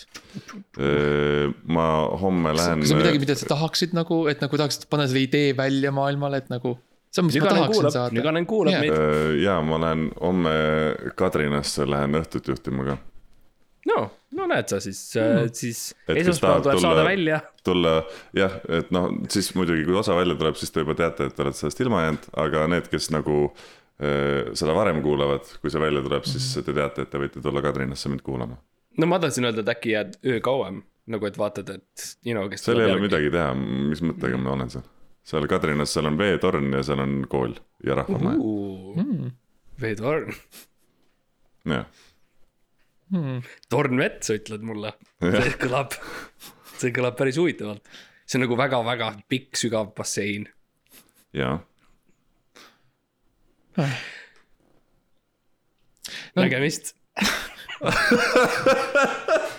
[1.65, 1.87] ma
[2.21, 2.79] homme lähen.
[2.83, 6.35] kas on midagi, mida sa tahaksid nagu, et nagu tahaksid panna selle idee välja maailmale,
[6.43, 6.71] et nagu.
[7.11, 8.15] See on, mis ma Nüganen tahaksin kuulab, saada.
[8.17, 8.81] Nüganen kuulab Jaa.
[8.81, 9.41] meid.
[9.43, 10.55] ja ma lähen homme
[11.19, 12.97] Kadrinasse, lähen õhtut juhtima ka.
[13.87, 13.97] no,
[14.35, 15.81] no näed sa siis mm., siis
[16.11, 17.39] esmaspäeval tuleb tulla- saade välja.
[17.63, 17.93] tulla
[18.35, 21.45] jah, et noh, siis muidugi, kui osa välja tuleb, siis te juba teate, et te
[21.45, 26.03] olete sellest ilma jäänud, aga need, kes nagu äh, seda varem kuulavad, kui see välja
[26.05, 28.59] tuleb, siis te teate, et te võite tulla Kadrinasse mind kuulama.
[28.97, 32.49] no ma tahtsin öelda, et äkki jääd öö kauem, nagu et vaatad, et you know,
[32.51, 32.99] kes seal ei ole.
[33.07, 34.83] midagi teha, mis mõttega ma olen seal.
[35.27, 37.55] Seal Kadrinas, seal on veetorn ja seal on kool
[37.85, 38.37] ja rahvamaja,
[38.97, 39.31] Mm.
[39.81, 40.33] veetorn,
[41.67, 41.85] jah.
[43.69, 44.93] tornvett, sa ütled mulle.
[45.21, 45.93] see kõlab,
[46.77, 47.83] see kõlab päris huvitavalt.
[48.25, 50.47] see on nagu väga-väga pikk, sügav bassein.
[51.33, 51.59] jaa,
[56.35, 56.95] nägemist.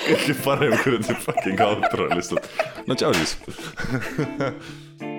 [0.00, 2.48] kõige parem kuradi fucking outro lihtsalt.
[2.86, 3.36] no tšau siis.